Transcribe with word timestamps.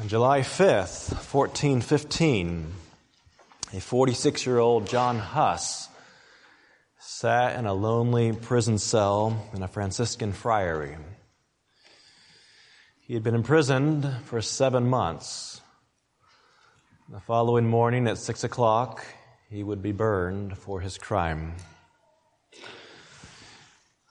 On 0.00 0.08
July 0.08 0.40
5th, 0.40 1.12
1415, 1.34 2.72
a 3.74 3.80
46 3.80 4.46
year 4.46 4.58
old 4.58 4.86
John 4.86 5.18
Huss 5.18 5.90
sat 6.98 7.58
in 7.58 7.66
a 7.66 7.74
lonely 7.74 8.32
prison 8.32 8.78
cell 8.78 9.50
in 9.52 9.62
a 9.62 9.68
Franciscan 9.68 10.32
friary. 10.32 10.96
He 13.00 13.12
had 13.12 13.22
been 13.22 13.34
imprisoned 13.34 14.10
for 14.24 14.40
seven 14.40 14.88
months. 14.88 15.60
The 17.10 17.20
following 17.20 17.68
morning 17.68 18.08
at 18.08 18.16
six 18.16 18.44
o'clock, 18.44 19.04
he 19.50 19.62
would 19.62 19.82
be 19.82 19.92
burned 19.92 20.56
for 20.56 20.80
his 20.80 20.96
crime. 20.96 21.56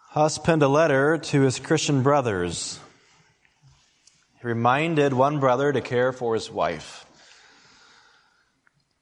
Huss 0.10 0.38
penned 0.38 0.62
a 0.62 0.68
letter 0.68 1.18
to 1.18 1.42
his 1.42 1.58
Christian 1.58 2.04
brothers 2.04 2.80
he 4.42 4.48
reminded 4.48 5.14
one 5.14 5.40
brother 5.40 5.72
to 5.72 5.82
care 5.82 6.12
for 6.12 6.34
his 6.34 6.50
wife. 6.50 7.06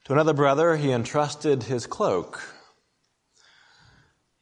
To 0.05 0.13
another 0.13 0.33
brother, 0.33 0.75
he 0.75 0.91
entrusted 0.91 1.63
his 1.63 1.87
cloak. 1.87 2.41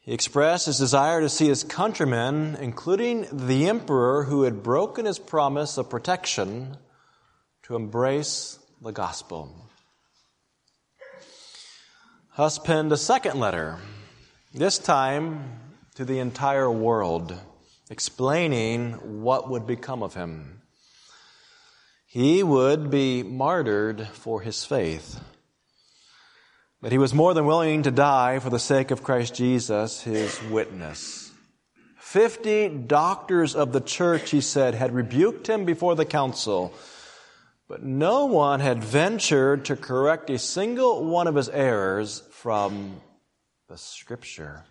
He 0.00 0.12
expressed 0.12 0.66
his 0.66 0.78
desire 0.78 1.20
to 1.20 1.28
see 1.28 1.46
his 1.46 1.62
countrymen, 1.62 2.56
including 2.60 3.26
the 3.30 3.68
emperor 3.68 4.24
who 4.24 4.42
had 4.42 4.62
broken 4.62 5.04
his 5.04 5.18
promise 5.18 5.78
of 5.78 5.90
protection, 5.90 6.78
to 7.64 7.76
embrace 7.76 8.58
the 8.82 8.92
gospel. 8.92 9.70
Huss 12.30 12.58
penned 12.58 12.90
a 12.90 12.96
second 12.96 13.38
letter, 13.38 13.78
this 14.54 14.78
time 14.78 15.60
to 15.96 16.04
the 16.04 16.18
entire 16.18 16.70
world, 16.70 17.38
explaining 17.90 19.22
what 19.22 19.50
would 19.50 19.66
become 19.66 20.02
of 20.02 20.14
him. 20.14 20.57
He 22.10 22.42
would 22.42 22.90
be 22.90 23.22
martyred 23.22 24.08
for 24.08 24.40
his 24.40 24.64
faith. 24.64 25.20
But 26.80 26.90
he 26.90 26.96
was 26.96 27.12
more 27.12 27.34
than 27.34 27.44
willing 27.44 27.82
to 27.82 27.90
die 27.90 28.38
for 28.38 28.48
the 28.48 28.58
sake 28.58 28.90
of 28.90 29.02
Christ 29.02 29.34
Jesus, 29.34 30.00
his 30.00 30.42
witness. 30.44 31.30
Fifty 31.98 32.70
doctors 32.70 33.54
of 33.54 33.72
the 33.72 33.82
church, 33.82 34.30
he 34.30 34.40
said, 34.40 34.74
had 34.74 34.94
rebuked 34.94 35.46
him 35.48 35.66
before 35.66 35.94
the 35.94 36.06
council, 36.06 36.72
but 37.68 37.82
no 37.82 38.24
one 38.24 38.60
had 38.60 38.82
ventured 38.82 39.66
to 39.66 39.76
correct 39.76 40.30
a 40.30 40.38
single 40.38 41.04
one 41.04 41.26
of 41.26 41.34
his 41.34 41.50
errors 41.50 42.22
from 42.30 43.02
the 43.68 43.76
scripture. 43.76 44.64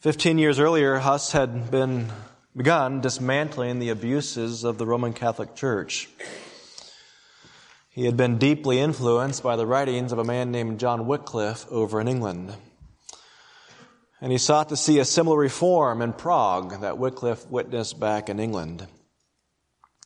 Fifteen 0.00 0.36
years 0.36 0.60
earlier, 0.60 0.98
Huss 0.98 1.32
had 1.32 1.70
been 1.70 2.12
begun 2.56 3.00
dismantling 3.00 3.80
the 3.80 3.88
abuses 3.88 4.62
of 4.62 4.78
the 4.78 4.86
Roman 4.86 5.12
Catholic 5.12 5.56
Church. 5.56 6.08
He 7.90 8.04
had 8.04 8.16
been 8.16 8.38
deeply 8.38 8.78
influenced 8.78 9.42
by 9.42 9.56
the 9.56 9.66
writings 9.66 10.12
of 10.12 10.18
a 10.18 10.24
man 10.24 10.52
named 10.52 10.78
John 10.78 11.06
Wycliffe 11.06 11.66
over 11.70 12.00
in 12.00 12.06
England. 12.06 12.54
And 14.20 14.30
he 14.30 14.38
sought 14.38 14.68
to 14.68 14.76
see 14.76 15.00
a 15.00 15.04
similar 15.04 15.36
reform 15.36 16.00
in 16.00 16.12
Prague 16.12 16.80
that 16.80 16.96
Wycliffe 16.96 17.48
witnessed 17.50 17.98
back 17.98 18.28
in 18.28 18.38
England. 18.38 18.86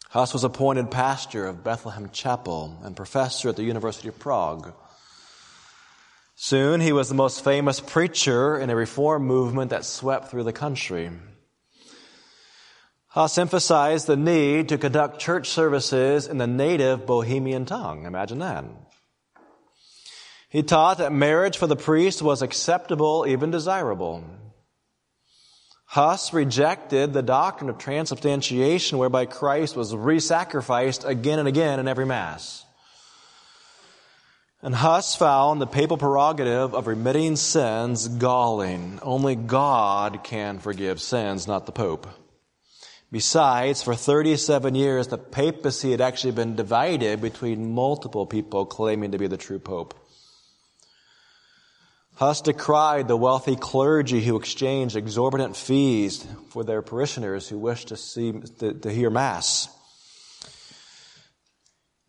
Huss 0.09 0.33
was 0.33 0.43
appointed 0.43 0.91
pastor 0.91 1.47
of 1.47 1.63
Bethlehem 1.63 2.09
Chapel 2.11 2.79
and 2.83 2.97
professor 2.97 3.51
at 3.51 3.57
the 3.57 3.63
University 3.63 4.09
of 4.09 4.19
Prague. 4.19 4.73
Soon 6.35 6.81
he 6.81 6.93
was 6.93 7.09
the 7.09 7.15
most 7.15 7.45
famous 7.45 7.79
preacher 7.79 8.59
in 8.59 8.71
a 8.71 8.77
reform 8.77 9.27
movement 9.27 9.71
that 9.71 9.85
swept 9.85 10.31
through 10.31 10.45
the 10.45 10.53
country. 10.53 11.11
Huss 13.19 13.37
emphasized 13.37 14.07
the 14.07 14.17
need 14.17 14.69
to 14.69 14.79
conduct 14.79 15.19
church 15.19 15.49
services 15.49 16.29
in 16.29 16.39
the 16.39 16.47
native 16.47 17.05
Bohemian 17.05 17.65
tongue. 17.65 18.07
Imagine 18.07 18.39
that. 18.39 18.65
He 20.49 20.63
taught 20.63 20.99
that 20.99 21.11
marriage 21.13 21.59
for 21.59 21.67
the 21.67 21.75
priest 21.75 22.23
was 22.23 22.43
acceptable, 22.43 23.27
even 23.27 23.51
desirable. 23.51 24.23
Huss 25.87 26.33
rejected 26.33 27.13
the 27.13 27.25
doctrine 27.25 27.69
of 27.69 27.79
transubstantiation 27.79 28.99
whereby 28.99 29.27
Christ 29.27 29.75
was 29.75 29.97
re-sacrificed 29.97 31.05
again 31.05 31.41
and 31.41 31.49
again 31.49 31.81
in 31.81 31.89
every 31.89 32.07
Mass. 32.07 32.65
And 34.63 34.77
Huss 34.77 35.17
found 35.17 35.61
the 35.61 35.67
papal 35.67 35.97
prerogative 35.97 36.73
of 36.73 36.87
remitting 36.87 37.35
sins 37.35 38.07
galling. 38.07 39.01
Only 39.03 39.35
God 39.35 40.23
can 40.23 40.61
forgive 40.61 41.01
sins, 41.01 41.49
not 41.49 41.67
the 41.67 41.73
Pope. 41.73 42.07
Besides, 43.11 43.83
for 43.83 43.95
37 43.95 44.75
years, 44.75 45.09
the 45.09 45.17
papacy 45.17 45.93
had 45.93 46.01
actually 46.03 46.33
been 46.33 46.57
divided 46.57 47.23
between 47.23 47.73
multiple 47.73 48.27
people 48.27 48.67
claiming 48.67 49.13
to 49.13 49.19
be 49.19 49.27
the 49.27 49.39
true 49.39 49.59
pope. 49.59 49.95
Huss 52.17 52.41
decried 52.41 53.09
the 53.09 53.17
wealthy 53.17 53.57
clergy 53.57 54.21
who 54.21 54.37
exchanged 54.37 54.97
exorbitant 54.97 55.57
fees 55.57 56.27
for 56.51 56.65
their 56.65 56.83
parishioners 56.83 57.49
who 57.49 57.57
wished 57.57 57.89
to 57.89 57.97
see, 57.97 58.33
to, 58.59 58.75
to 58.75 58.91
hear 58.91 59.09
mass. 59.09 59.69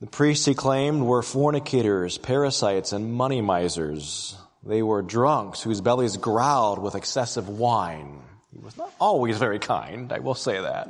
The 0.01 0.07
priests 0.07 0.45
he 0.45 0.53
claimed 0.53 1.03
were 1.03 1.21
fornicators, 1.21 2.17
parasites, 2.17 2.91
and 2.91 3.13
money 3.13 3.41
misers. 3.41 4.35
They 4.63 4.81
were 4.81 5.01
drunks 5.01 5.61
whose 5.61 5.79
bellies 5.79 6.17
growled 6.17 6.79
with 6.79 6.95
excessive 6.95 7.47
wine. 7.47 8.21
He 8.51 8.59
was 8.59 8.77
not 8.77 8.93
always 8.99 9.37
very 9.37 9.59
kind, 9.59 10.11
I 10.11 10.19
will 10.19 10.35
say 10.35 10.59
that. 10.59 10.89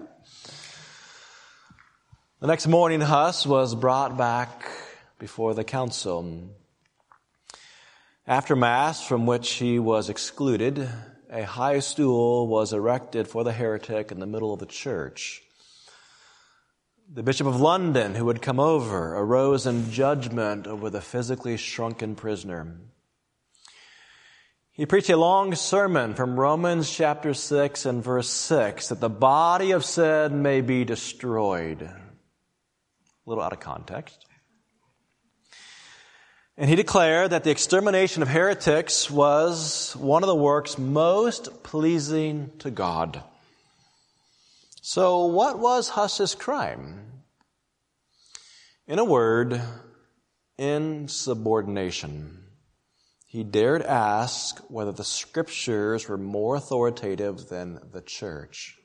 The 2.39 2.47
next 2.47 2.67
morning, 2.67 3.01
Huss 3.01 3.45
was 3.45 3.75
brought 3.75 4.17
back 4.17 4.65
before 5.19 5.53
the 5.53 5.65
council. 5.65 6.55
After 8.25 8.55
Mass, 8.55 9.05
from 9.05 9.25
which 9.25 9.49
he 9.53 9.77
was 9.77 10.09
excluded, 10.09 10.87
a 11.29 11.43
high 11.43 11.79
stool 11.79 12.47
was 12.47 12.71
erected 12.71 13.27
for 13.27 13.43
the 13.43 13.51
heretic 13.51 14.11
in 14.11 14.19
the 14.19 14.25
middle 14.25 14.53
of 14.53 14.59
the 14.59 14.65
church. 14.65 15.41
The 17.11 17.23
Bishop 17.23 17.47
of 17.47 17.59
London, 17.59 18.15
who 18.15 18.27
had 18.27 18.41
come 18.41 18.59
over, 18.59 19.15
arose 19.15 19.65
in 19.65 19.91
judgment 19.91 20.65
over 20.65 20.89
the 20.89 21.01
physically 21.01 21.57
shrunken 21.57 22.15
prisoner. 22.15 22.77
He 24.79 24.85
preached 24.85 25.09
a 25.09 25.17
long 25.17 25.55
sermon 25.55 26.13
from 26.13 26.39
Romans 26.39 26.89
chapter 26.89 27.33
6 27.33 27.85
and 27.85 28.01
verse 28.01 28.29
6 28.29 28.87
that 28.87 29.01
the 29.01 29.09
body 29.09 29.71
of 29.71 29.83
sin 29.83 30.41
may 30.41 30.61
be 30.61 30.85
destroyed. 30.85 31.81
A 31.81 31.99
little 33.25 33.43
out 33.43 33.51
of 33.51 33.59
context. 33.59 34.25
And 36.55 36.69
he 36.69 36.77
declared 36.77 37.31
that 37.31 37.43
the 37.43 37.51
extermination 37.51 38.21
of 38.21 38.29
heretics 38.29 39.11
was 39.11 39.97
one 39.97 40.23
of 40.23 40.27
the 40.27 40.35
works 40.35 40.77
most 40.77 41.61
pleasing 41.61 42.49
to 42.59 42.71
God. 42.71 43.21
So, 44.81 45.25
what 45.25 45.59
was 45.59 45.89
Huss's 45.89 46.35
crime? 46.35 47.01
In 48.87 48.97
a 48.97 49.03
word, 49.03 49.59
insubordination 50.57 52.38
he 53.29 53.43
dared 53.43 53.83
ask 53.83 54.57
whether 54.71 54.91
the 54.91 55.03
scriptures 55.03 56.09
were 56.09 56.17
more 56.17 56.55
authoritative 56.55 57.47
than 57.47 57.79
the 57.91 58.01
church. 58.01 58.79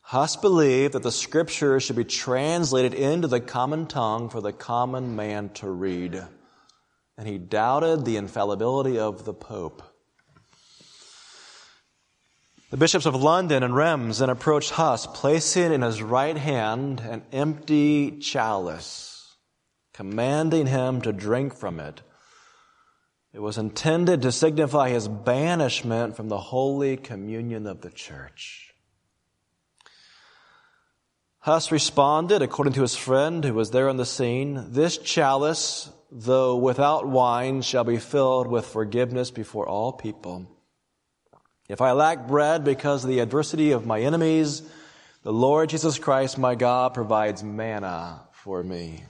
Huss 0.00 0.36
believed 0.36 0.94
that 0.94 1.02
the 1.02 1.12
scriptures 1.12 1.82
should 1.82 1.96
be 1.96 2.04
translated 2.04 2.94
into 2.94 3.28
the 3.28 3.40
common 3.40 3.86
tongue 3.86 4.30
for 4.30 4.40
the 4.40 4.54
common 4.54 5.14
man 5.14 5.50
to 5.50 5.68
read. 5.68 6.24
And 7.18 7.28
he 7.28 7.36
doubted 7.36 8.06
the 8.06 8.16
infallibility 8.16 8.98
of 8.98 9.26
the 9.26 9.34
Pope. 9.34 9.82
The 12.70 12.78
bishops 12.78 13.04
of 13.04 13.14
London 13.14 13.62
and 13.62 13.76
Reims 13.76 14.20
then 14.20 14.30
approached 14.30 14.70
Huss, 14.70 15.06
placing 15.06 15.74
in 15.74 15.82
his 15.82 16.00
right 16.00 16.38
hand 16.38 17.00
an 17.00 17.22
empty 17.32 18.18
chalice, 18.18 19.36
commanding 19.92 20.68
him 20.68 21.02
to 21.02 21.12
drink 21.12 21.54
from 21.54 21.78
it. 21.78 22.00
It 23.32 23.40
was 23.40 23.58
intended 23.58 24.22
to 24.22 24.32
signify 24.32 24.88
his 24.88 25.06
banishment 25.06 26.16
from 26.16 26.28
the 26.28 26.38
holy 26.38 26.96
communion 26.96 27.66
of 27.66 27.80
the 27.80 27.90
church. 27.90 28.74
Huss 31.38 31.72
responded, 31.72 32.42
according 32.42 32.74
to 32.74 32.82
his 32.82 32.96
friend 32.96 33.44
who 33.44 33.54
was 33.54 33.70
there 33.70 33.88
on 33.88 33.96
the 33.96 34.04
scene, 34.04 34.72
this 34.72 34.98
chalice, 34.98 35.90
though 36.10 36.56
without 36.56 37.06
wine, 37.06 37.62
shall 37.62 37.84
be 37.84 37.98
filled 37.98 38.46
with 38.46 38.66
forgiveness 38.66 39.30
before 39.30 39.66
all 39.66 39.92
people. 39.92 40.46
If 41.68 41.80
I 41.80 41.92
lack 41.92 42.26
bread 42.26 42.64
because 42.64 43.04
of 43.04 43.10
the 43.10 43.20
adversity 43.20 43.70
of 43.70 43.86
my 43.86 44.00
enemies, 44.00 44.62
the 45.22 45.32
Lord 45.32 45.70
Jesus 45.70 45.98
Christ, 45.98 46.36
my 46.36 46.56
God, 46.56 46.94
provides 46.94 47.44
manna 47.44 48.22
for 48.32 48.62
me. 48.62 49.04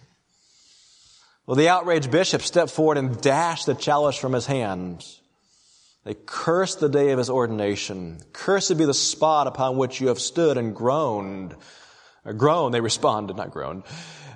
Well, 1.50 1.56
the 1.56 1.68
outraged 1.68 2.12
bishop 2.12 2.42
stepped 2.42 2.70
forward 2.70 2.96
and 2.96 3.20
dashed 3.20 3.66
the 3.66 3.74
chalice 3.74 4.14
from 4.14 4.34
his 4.34 4.46
hands. 4.46 5.20
They 6.04 6.14
cursed 6.14 6.78
the 6.78 6.88
day 6.88 7.10
of 7.10 7.18
his 7.18 7.28
ordination. 7.28 8.20
Cursed 8.32 8.78
be 8.78 8.84
the 8.84 8.94
spot 8.94 9.48
upon 9.48 9.76
which 9.76 10.00
you 10.00 10.06
have 10.06 10.20
stood 10.20 10.56
and 10.56 10.76
groaned. 10.76 11.54
Uh, 11.54 11.56
or 12.26 12.34
groan, 12.34 12.70
they 12.70 12.80
responded, 12.80 13.36
not 13.36 13.50
groaned. 13.50 13.82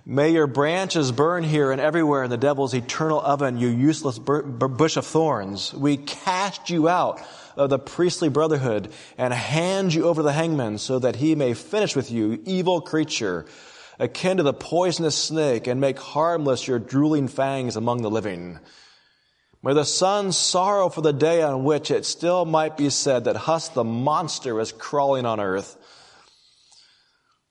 May 0.05 0.33
your 0.33 0.49
branches 0.49 1.13
burn 1.13 1.45
here 1.45 1.71
and 1.71 1.81
everywhere 1.81 2.25
in 2.25 2.31
the 2.31 2.37
devil's 2.37 2.75
eternal 2.75 3.21
oven, 3.21 3.59
you 3.59 3.69
useless 3.69 4.19
bush 4.19 4.97
of 4.97 5.07
thorns. 5.07 5.73
We 5.73 5.99
cast 5.99 6.69
you 6.69 6.89
out 6.89 7.23
of 7.55 7.71
the 7.71 7.79
priestly 7.79 8.29
brotherhood 8.29 8.93
and 9.17 9.33
hand 9.33 9.95
you 9.95 10.07
over 10.07 10.19
to 10.19 10.25
the 10.25 10.33
hangman 10.33 10.79
so 10.79 10.99
that 10.99 11.15
he 11.15 11.37
may 11.37 11.55
finish 11.55 11.95
with 11.95 12.11
you, 12.11 12.43
evil 12.45 12.81
creature, 12.81 13.47
akin 13.99 14.39
to 14.39 14.43
the 14.43 14.53
poisonous 14.53 15.17
snake, 15.17 15.67
and 15.67 15.81
make 15.81 15.99
harmless 15.99 16.67
your 16.67 16.79
drooling 16.79 17.29
fangs 17.29 17.77
among 17.77 18.03
the 18.03 18.11
living. 18.11 18.59
May 19.63 19.73
the 19.73 19.85
sun 19.85 20.33
sorrow 20.33 20.89
for 20.91 21.01
the 21.01 21.13
day 21.13 21.43
on 21.43 21.65
which 21.65 21.91
it 21.91 22.05
still 22.05 22.45
might 22.45 22.77
be 22.77 22.91
said 22.91 23.25
that 23.25 23.37
Huss 23.37 23.69
the 23.69 23.85
monster 23.85 24.61
is 24.61 24.73
crawling 24.73 25.25
on 25.25 25.41
earth 25.41 25.79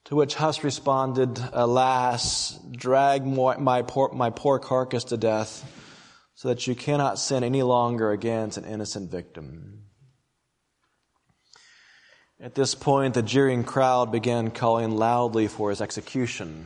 to 0.05 0.15
which 0.15 0.35
Huss 0.35 0.63
responded, 0.63 1.39
Alas, 1.53 2.59
drag 2.71 3.25
my 3.25 3.81
poor, 3.81 4.11
my 4.13 4.29
poor 4.29 4.59
carcass 4.59 5.05
to 5.05 5.17
death 5.17 5.65
so 6.35 6.49
that 6.49 6.67
you 6.67 6.75
cannot 6.75 7.19
sin 7.19 7.43
any 7.43 7.63
longer 7.63 8.11
against 8.11 8.57
an 8.57 8.65
innocent 8.65 9.09
victim. 9.09 9.82
At 12.43 12.55
this 12.55 12.75
point, 12.75 13.13
the 13.13 13.21
jeering 13.21 13.63
crowd 13.63 14.11
began 14.11 14.51
calling 14.51 14.97
loudly 14.97 15.47
for 15.47 15.69
his 15.69 15.79
execution. 15.79 16.65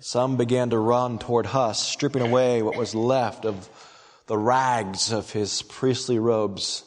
Some 0.00 0.38
began 0.38 0.70
to 0.70 0.78
run 0.78 1.18
toward 1.18 1.44
Huss, 1.44 1.86
stripping 1.86 2.22
away 2.22 2.62
what 2.62 2.78
was 2.78 2.94
left 2.94 3.44
of 3.44 3.68
the 4.26 4.38
rags 4.38 5.12
of 5.12 5.32
his 5.32 5.60
priestly 5.60 6.18
robes. 6.18 6.82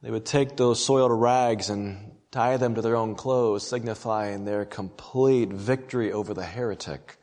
They 0.00 0.10
would 0.10 0.24
take 0.24 0.56
those 0.56 0.82
soiled 0.82 1.12
rags 1.12 1.68
and 1.68 2.12
tie 2.30 2.56
them 2.56 2.76
to 2.76 2.80
their 2.80 2.96
own 2.96 3.16
clothes, 3.16 3.66
signifying 3.66 4.46
their 4.46 4.64
complete 4.64 5.50
victory 5.50 6.10
over 6.10 6.32
the 6.32 6.46
heretic. 6.46 7.18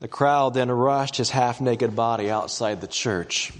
The 0.00 0.08
crowd 0.08 0.52
then 0.52 0.70
rushed 0.70 1.16
his 1.16 1.30
half 1.30 1.58
naked 1.58 1.96
body 1.96 2.30
outside 2.30 2.82
the 2.82 2.86
church. 2.86 3.50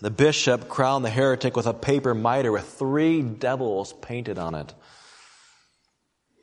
The 0.00 0.10
bishop 0.10 0.68
crowned 0.68 1.04
the 1.04 1.10
heretic 1.10 1.56
with 1.56 1.66
a 1.66 1.74
paper 1.74 2.14
mitre 2.14 2.52
with 2.52 2.64
three 2.64 3.20
devils 3.20 3.92
painted 4.00 4.38
on 4.38 4.54
it. 4.54 4.72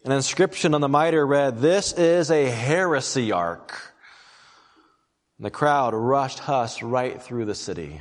An 0.06 0.12
inscription 0.12 0.76
on 0.76 0.82
the 0.82 0.88
mitre 0.88 1.26
read, 1.26 1.60
This 1.60 1.92
is 1.94 2.30
a 2.30 2.52
heresiarch. 2.52 3.72
And 5.38 5.46
the 5.46 5.52
crowd 5.52 5.96
rushed 5.96 6.40
Huss 6.40 6.84
right 6.84 7.20
through 7.20 7.46
the 7.46 7.56
city. 7.56 8.00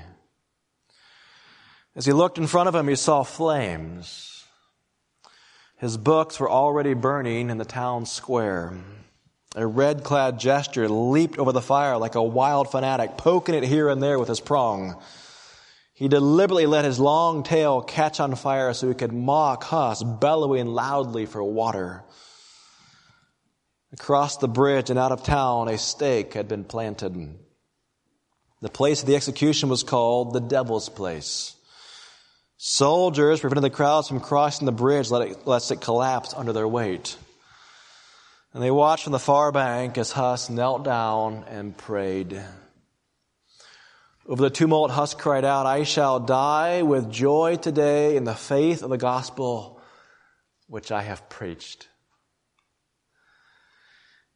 As 1.94 2.04
he 2.04 2.12
looked 2.12 2.36
in 2.36 2.46
front 2.46 2.68
of 2.68 2.74
him, 2.74 2.88
he 2.88 2.94
saw 2.94 3.22
flames. 3.22 4.44
His 5.78 5.96
books 5.96 6.38
were 6.38 6.50
already 6.50 6.92
burning 6.92 7.48
in 7.48 7.56
the 7.56 7.64
town 7.64 8.04
square. 8.04 8.74
A 9.54 9.66
red 9.66 10.04
clad 10.04 10.38
jester 10.38 10.86
leaped 10.86 11.38
over 11.38 11.52
the 11.52 11.62
fire 11.62 11.96
like 11.96 12.14
a 12.14 12.22
wild 12.22 12.70
fanatic, 12.70 13.16
poking 13.16 13.54
it 13.54 13.64
here 13.64 13.88
and 13.88 14.02
there 14.02 14.18
with 14.18 14.28
his 14.28 14.40
prong. 14.40 15.02
He 15.96 16.08
deliberately 16.08 16.66
let 16.66 16.84
his 16.84 17.00
long 17.00 17.42
tail 17.42 17.80
catch 17.80 18.20
on 18.20 18.34
fire 18.34 18.74
so 18.74 18.86
he 18.86 18.94
could 18.94 19.14
mock 19.14 19.64
Huss, 19.64 20.02
bellowing 20.02 20.66
loudly 20.66 21.24
for 21.24 21.42
water. 21.42 22.04
Across 23.94 24.36
the 24.36 24.46
bridge 24.46 24.90
and 24.90 24.98
out 24.98 25.10
of 25.10 25.22
town, 25.22 25.68
a 25.68 25.78
stake 25.78 26.34
had 26.34 26.48
been 26.48 26.64
planted. 26.64 27.38
The 28.60 28.68
place 28.68 29.00
of 29.00 29.06
the 29.06 29.16
execution 29.16 29.70
was 29.70 29.84
called 29.84 30.34
the 30.34 30.40
Devil's 30.40 30.90
Place. 30.90 31.56
Soldiers 32.58 33.40
prevented 33.40 33.64
the 33.64 33.70
crowds 33.70 34.06
from 34.06 34.20
crossing 34.20 34.66
the 34.66 34.72
bridge 34.72 35.10
lest 35.10 35.70
it 35.70 35.80
collapse 35.80 36.34
under 36.34 36.52
their 36.52 36.68
weight. 36.68 37.16
And 38.52 38.62
they 38.62 38.70
watched 38.70 39.04
from 39.04 39.12
the 39.12 39.18
far 39.18 39.50
bank 39.50 39.96
as 39.96 40.12
Huss 40.12 40.50
knelt 40.50 40.84
down 40.84 41.44
and 41.48 41.74
prayed. 41.74 42.38
Over 44.28 44.42
the 44.42 44.50
tumult, 44.50 44.90
Huss 44.90 45.14
cried 45.14 45.44
out, 45.44 45.66
I 45.66 45.84
shall 45.84 46.18
die 46.18 46.82
with 46.82 47.12
joy 47.12 47.56
today 47.62 48.16
in 48.16 48.24
the 48.24 48.34
faith 48.34 48.82
of 48.82 48.90
the 48.90 48.98
gospel 48.98 49.80
which 50.66 50.90
I 50.90 51.02
have 51.02 51.28
preached. 51.28 51.86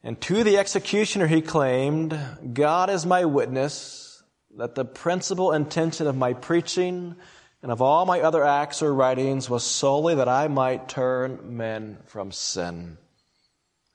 And 0.01 0.19
to 0.21 0.45
the 0.45 0.57
executioner 0.57 1.27
he 1.27 1.41
claimed, 1.41 2.17
God 2.53 2.89
is 2.89 3.05
my 3.05 3.25
witness 3.25 4.23
that 4.57 4.75
the 4.75 4.85
principal 4.85 5.51
intention 5.51 6.07
of 6.07 6.15
my 6.15 6.33
preaching 6.33 7.15
and 7.61 7.69
of 7.69 7.81
all 7.81 8.05
my 8.05 8.21
other 8.21 8.45
acts 8.45 8.81
or 8.81 8.93
writings 8.93 9.49
was 9.49 9.63
solely 9.65 10.15
that 10.15 10.29
I 10.29 10.47
might 10.47 10.87
turn 10.87 11.57
men 11.57 11.97
from 12.05 12.31
sin. 12.31 12.97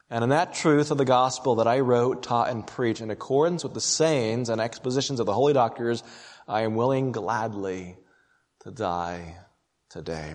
And 0.08 0.22
in 0.22 0.30
that 0.30 0.54
truth 0.54 0.90
of 0.90 0.98
the 0.98 1.04
gospel 1.04 1.56
that 1.56 1.66
I 1.66 1.80
wrote, 1.80 2.22
taught, 2.22 2.48
and 2.48 2.66
preached 2.66 3.00
in 3.00 3.10
accordance 3.10 3.64
with 3.64 3.74
the 3.74 3.80
sayings 3.80 4.48
and 4.48 4.60
expositions 4.60 5.18
of 5.18 5.26
the 5.26 5.34
holy 5.34 5.52
doctors, 5.52 6.04
I 6.46 6.62
am 6.62 6.76
willing 6.76 7.10
gladly 7.10 7.96
to 8.60 8.70
die 8.70 9.36
today. 9.90 10.34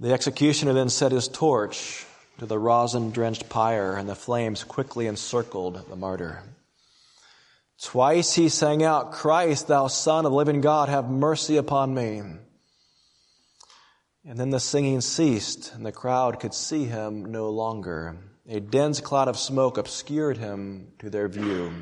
The 0.00 0.12
executioner 0.12 0.72
then 0.72 0.88
set 0.88 1.12
his 1.12 1.28
torch 1.28 2.06
to 2.38 2.46
the 2.46 2.58
rosin 2.58 3.10
drenched 3.10 3.48
pyre, 3.48 3.96
and 3.96 4.08
the 4.08 4.14
flames 4.14 4.64
quickly 4.64 5.06
encircled 5.06 5.88
the 5.88 5.96
martyr. 5.96 6.42
Twice 7.82 8.34
he 8.34 8.48
sang 8.48 8.82
out, 8.82 9.12
Christ, 9.12 9.68
thou 9.68 9.86
Son 9.88 10.24
of 10.24 10.32
the 10.32 10.36
living 10.36 10.62
God, 10.62 10.88
have 10.88 11.10
mercy 11.10 11.58
upon 11.58 11.94
me. 11.94 12.22
And 14.28 14.36
then 14.40 14.50
the 14.50 14.58
singing 14.58 15.00
ceased, 15.02 15.72
and 15.72 15.86
the 15.86 15.92
crowd 15.92 16.40
could 16.40 16.52
see 16.52 16.84
him 16.84 17.26
no 17.26 17.48
longer. 17.48 18.16
A 18.48 18.58
dense 18.58 19.00
cloud 19.00 19.28
of 19.28 19.38
smoke 19.38 19.78
obscured 19.78 20.36
him 20.36 20.88
to 20.98 21.08
their 21.08 21.28
view. 21.28 21.72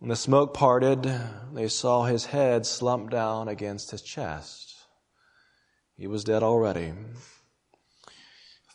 When 0.00 0.08
the 0.08 0.16
smoke 0.16 0.54
parted, 0.54 1.08
they 1.52 1.68
saw 1.68 2.04
his 2.04 2.26
head 2.26 2.66
slump 2.66 3.10
down 3.10 3.46
against 3.46 3.92
his 3.92 4.02
chest. 4.02 4.74
He 5.96 6.08
was 6.08 6.24
dead 6.24 6.42
already. 6.42 6.92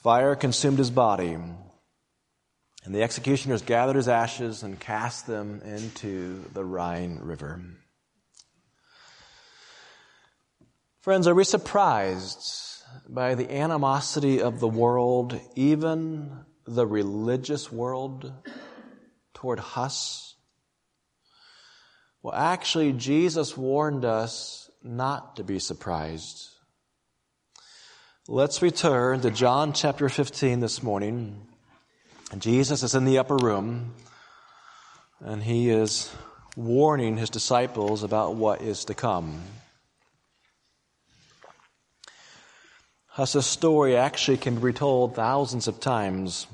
Fire 0.02 0.36
consumed 0.36 0.78
his 0.78 0.92
body. 0.92 1.34
And 1.34 2.96
the 2.96 3.04
executioners 3.04 3.64
gathered 3.64 3.98
his 3.98 4.08
ashes 4.08 4.64
and 4.64 4.80
cast 4.80 5.28
them 5.28 5.62
into 5.66 6.46
the 6.54 6.64
Rhine 6.64 7.20
River. 7.22 7.62
Friends, 11.02 11.26
are 11.26 11.34
we 11.34 11.46
surprised 11.46 12.44
by 13.10 13.34
the 13.34 13.52
animosity 13.52 14.40
of 14.40 14.60
the 14.60 14.68
world, 14.68 15.40
even 15.56 16.46
the 16.68 16.86
religious 16.86 17.72
world, 17.72 18.32
toward 19.34 19.58
Huss? 19.58 20.36
Well, 22.22 22.36
actually, 22.36 22.94
Jesus 22.94 23.58
warned 23.58 24.06
us 24.06 24.70
not 24.84 25.38
to 25.38 25.44
be 25.44 25.58
surprised. 25.58 26.50
Let's 28.28 28.62
return 28.62 29.22
to 29.22 29.32
John 29.32 29.74
chapter 29.74 30.08
15 30.08 30.60
this 30.60 30.84
morning. 30.84 31.48
Jesus 32.38 32.84
is 32.84 32.94
in 32.94 33.06
the 33.06 33.18
upper 33.18 33.38
room 33.38 33.96
and 35.20 35.42
he 35.42 35.72
is 35.72 36.14
warning 36.56 37.18
his 37.18 37.32
disciples 37.32 38.04
about 38.04 38.36
what 38.36 38.62
is 38.62 38.86
to 38.86 38.94
come. 38.94 39.42
Huss's 43.16 43.46
story 43.46 43.98
actually 43.98 44.38
can 44.38 44.56
be 44.56 44.62
retold 44.62 45.16
thousands 45.16 45.68
of 45.68 45.82
times 45.82 46.48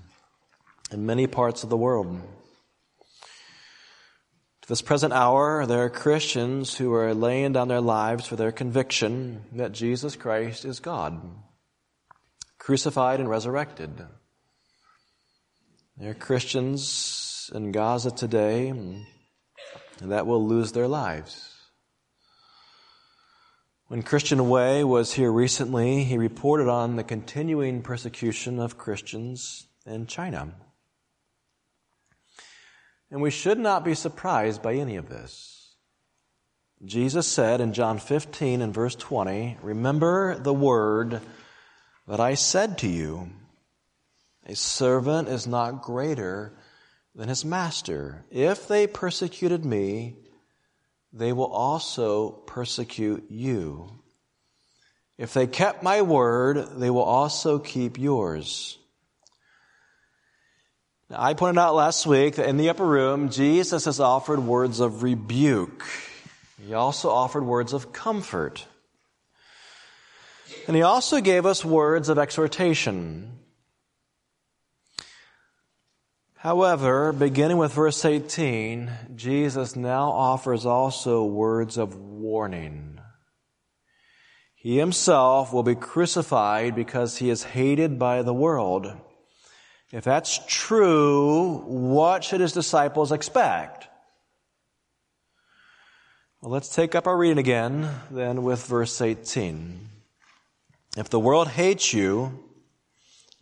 in 0.91 1.05
many 1.05 1.27
parts 1.27 1.63
of 1.63 1.69
the 1.69 1.77
world. 1.77 2.19
To 4.61 4.67
this 4.67 4.81
present 4.81 5.13
hour, 5.13 5.67
there 5.67 5.83
are 5.83 5.89
Christians 5.91 6.75
who 6.75 6.91
are 6.95 7.13
laying 7.13 7.53
down 7.53 7.67
their 7.67 7.79
lives 7.79 8.25
for 8.25 8.35
their 8.35 8.51
conviction 8.51 9.43
that 9.51 9.71
Jesus 9.71 10.15
Christ 10.15 10.65
is 10.65 10.79
God, 10.79 11.21
crucified 12.57 13.19
and 13.19 13.29
resurrected. 13.29 13.91
There 15.95 16.09
are 16.09 16.15
Christians 16.15 17.51
in 17.53 17.71
Gaza 17.71 18.09
today 18.09 18.73
that 20.01 20.25
will 20.25 20.43
lose 20.43 20.71
their 20.71 20.87
lives. 20.87 21.56
When 23.87 24.03
Christian 24.03 24.49
Way 24.49 24.83
was 24.83 25.13
here 25.13 25.31
recently, 25.31 26.03
he 26.03 26.17
reported 26.17 26.67
on 26.67 26.97
the 26.97 27.05
continuing 27.05 27.81
persecution 27.81 28.59
of 28.59 28.77
Christians 28.77 29.69
in 29.85 30.07
China. 30.07 30.55
And 33.09 33.21
we 33.21 33.31
should 33.31 33.57
not 33.57 33.85
be 33.85 33.95
surprised 33.95 34.61
by 34.61 34.73
any 34.73 34.97
of 34.97 35.07
this. 35.07 35.77
Jesus 36.83 37.27
said 37.27 37.61
in 37.61 37.71
John 37.71 37.97
15 37.97 38.61
and 38.61 38.73
verse 38.73 38.93
20, 38.93 39.59
Remember 39.61 40.37
the 40.37 40.53
word 40.53 41.21
that 42.09 42.19
I 42.19 42.33
said 42.33 42.79
to 42.79 42.89
you. 42.89 43.29
A 44.45 44.55
servant 44.57 45.29
is 45.29 45.47
not 45.47 45.81
greater 45.81 46.59
than 47.15 47.29
his 47.29 47.45
master. 47.45 48.25
If 48.31 48.67
they 48.67 48.85
persecuted 48.85 49.63
me, 49.63 50.17
they 51.17 51.33
will 51.33 51.51
also 51.51 52.29
persecute 52.29 53.25
you. 53.29 53.89
If 55.17 55.33
they 55.33 55.47
kept 55.47 55.81
my 55.81 56.03
word, 56.03 56.79
they 56.79 56.89
will 56.89 57.03
also 57.03 57.57
keep 57.57 57.97
yours. 57.97 58.77
Now, 61.09 61.17
I 61.19 61.33
pointed 61.33 61.59
out 61.59 61.73
last 61.73 62.05
week 62.05 62.35
that 62.35 62.49
in 62.49 62.57
the 62.57 62.69
upper 62.69 62.85
room, 62.85 63.29
Jesus 63.29 63.85
has 63.85 63.99
offered 63.99 64.39
words 64.39 64.79
of 64.79 65.03
rebuke. 65.03 65.85
He 66.63 66.73
also 66.73 67.09
offered 67.09 67.43
words 67.43 67.73
of 67.73 67.93
comfort. 67.93 68.65
And 70.67 70.75
he 70.75 70.81
also 70.81 71.21
gave 71.21 71.45
us 71.45 71.63
words 71.63 72.09
of 72.09 72.19
exhortation. 72.19 73.39
However, 76.37 77.11
beginning 77.11 77.57
with 77.57 77.73
verse 77.73 78.05
18, 78.05 78.91
Jesus 79.15 79.75
now 79.75 80.11
offers 80.11 80.67
also 80.67 81.25
words 81.25 81.77
of 81.77 81.95
warning. 81.95 82.99
He 84.53 84.77
himself 84.77 85.51
will 85.51 85.63
be 85.63 85.73
crucified 85.73 86.75
because 86.75 87.17
he 87.17 87.31
is 87.31 87.43
hated 87.43 87.97
by 87.97 88.21
the 88.21 88.35
world. 88.35 88.93
If 89.91 90.03
that's 90.03 90.39
true, 90.47 91.63
what 91.65 92.23
should 92.23 92.41
his 92.41 92.53
disciples 92.53 93.11
expect? 93.11 93.87
Well, 96.41 96.51
let's 96.51 96.69
take 96.69 96.93
up 96.93 97.07
our 97.07 97.17
reading 97.17 97.39
again 97.39 97.89
then 98.11 98.43
with 98.43 98.63
verse 98.67 99.01
18. 99.01 99.89
If 100.97 101.09
the 101.09 101.19
world 101.19 101.47
hates 101.47 101.93
you, 101.93 102.46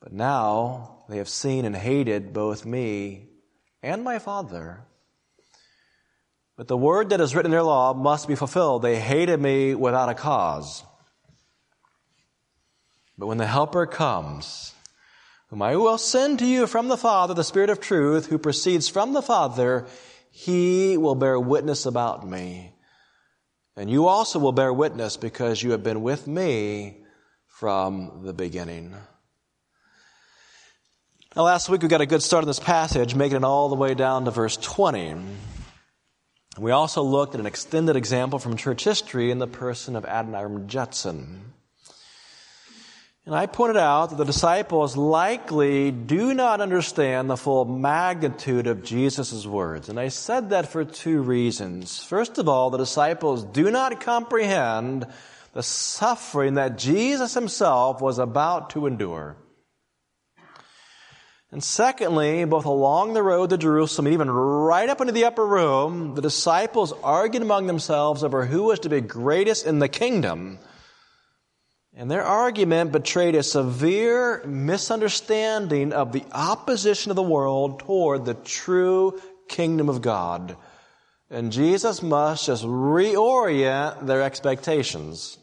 But 0.00 0.12
now 0.12 1.04
they 1.08 1.18
have 1.18 1.28
seen 1.28 1.64
and 1.64 1.74
hated 1.74 2.32
both 2.32 2.64
me 2.64 3.28
and 3.82 4.04
my 4.04 4.18
Father. 4.18 4.84
But 6.56 6.68
the 6.68 6.76
word 6.76 7.10
that 7.10 7.20
is 7.20 7.34
written 7.34 7.52
in 7.52 7.56
their 7.56 7.62
law 7.62 7.94
must 7.94 8.26
be 8.26 8.34
fulfilled. 8.34 8.82
They 8.82 8.98
hated 8.98 9.40
me 9.40 9.74
without 9.74 10.08
a 10.08 10.14
cause. 10.14 10.82
But 13.16 13.26
when 13.26 13.38
the 13.38 13.46
Helper 13.46 13.86
comes, 13.86 14.72
whom 15.48 15.62
I 15.62 15.76
will 15.76 15.98
send 15.98 16.38
to 16.40 16.46
you 16.46 16.66
from 16.66 16.88
the 16.88 16.96
Father, 16.96 17.34
the 17.34 17.44
Spirit 17.44 17.70
of 17.70 17.80
truth, 17.80 18.26
who 18.26 18.38
proceeds 18.38 18.88
from 18.88 19.12
the 19.12 19.22
Father, 19.22 19.86
he 20.30 20.96
will 20.96 21.14
bear 21.14 21.38
witness 21.38 21.86
about 21.86 22.26
me. 22.26 22.72
And 23.76 23.90
you 23.90 24.06
also 24.06 24.38
will 24.38 24.52
bear 24.52 24.72
witness 24.72 25.16
because 25.16 25.62
you 25.62 25.70
have 25.72 25.82
been 25.82 26.02
with 26.02 26.26
me 26.26 27.04
from 27.46 28.22
the 28.24 28.32
beginning. 28.32 28.96
Now, 31.38 31.44
last 31.44 31.68
week 31.68 31.82
we 31.82 31.88
got 31.88 32.00
a 32.00 32.06
good 32.06 32.24
start 32.24 32.42
on 32.42 32.48
this 32.48 32.58
passage, 32.58 33.14
making 33.14 33.36
it 33.36 33.44
all 33.44 33.68
the 33.68 33.76
way 33.76 33.94
down 33.94 34.24
to 34.24 34.32
verse 34.32 34.56
20. 34.56 35.14
We 36.58 36.72
also 36.72 37.04
looked 37.04 37.34
at 37.34 37.40
an 37.40 37.46
extended 37.46 37.94
example 37.94 38.40
from 38.40 38.56
church 38.56 38.82
history 38.82 39.30
in 39.30 39.38
the 39.38 39.46
person 39.46 39.94
of 39.94 40.04
Adoniram 40.04 40.66
Judson. 40.66 41.52
And 43.24 43.36
I 43.36 43.46
pointed 43.46 43.76
out 43.76 44.06
that 44.06 44.16
the 44.16 44.24
disciples 44.24 44.96
likely 44.96 45.92
do 45.92 46.34
not 46.34 46.60
understand 46.60 47.30
the 47.30 47.36
full 47.36 47.64
magnitude 47.66 48.66
of 48.66 48.82
Jesus' 48.82 49.46
words. 49.46 49.88
And 49.88 50.00
I 50.00 50.08
said 50.08 50.50
that 50.50 50.72
for 50.72 50.84
two 50.84 51.22
reasons. 51.22 52.02
First 52.02 52.38
of 52.38 52.48
all, 52.48 52.70
the 52.70 52.78
disciples 52.78 53.44
do 53.44 53.70
not 53.70 54.00
comprehend 54.00 55.06
the 55.52 55.62
suffering 55.62 56.54
that 56.54 56.78
Jesus 56.78 57.34
himself 57.34 58.00
was 58.00 58.18
about 58.18 58.70
to 58.70 58.86
endure. 58.88 59.36
And 61.50 61.64
secondly, 61.64 62.44
both 62.44 62.66
along 62.66 63.14
the 63.14 63.22
road 63.22 63.50
to 63.50 63.58
Jerusalem 63.58 64.06
and 64.06 64.12
even 64.12 64.30
right 64.30 64.88
up 64.88 65.00
into 65.00 65.14
the 65.14 65.24
upper 65.24 65.46
room, 65.46 66.14
the 66.14 66.20
disciples 66.20 66.92
argued 67.02 67.42
among 67.42 67.66
themselves 67.66 68.22
over 68.22 68.44
who 68.44 68.64
was 68.64 68.80
to 68.80 68.90
be 68.90 69.00
greatest 69.00 69.64
in 69.66 69.78
the 69.78 69.88
kingdom. 69.88 70.58
And 71.94 72.10
their 72.10 72.22
argument 72.22 72.92
betrayed 72.92 73.34
a 73.34 73.42
severe 73.42 74.44
misunderstanding 74.44 75.94
of 75.94 76.12
the 76.12 76.24
opposition 76.32 77.10
of 77.10 77.16
the 77.16 77.22
world 77.22 77.80
toward 77.80 78.24
the 78.24 78.34
true 78.34 79.18
kingdom 79.48 79.88
of 79.88 80.02
God. 80.02 80.54
And 81.30 81.50
Jesus 81.50 82.02
must 82.02 82.46
just 82.46 82.64
reorient 82.64 84.06
their 84.06 84.22
expectations. 84.22 85.38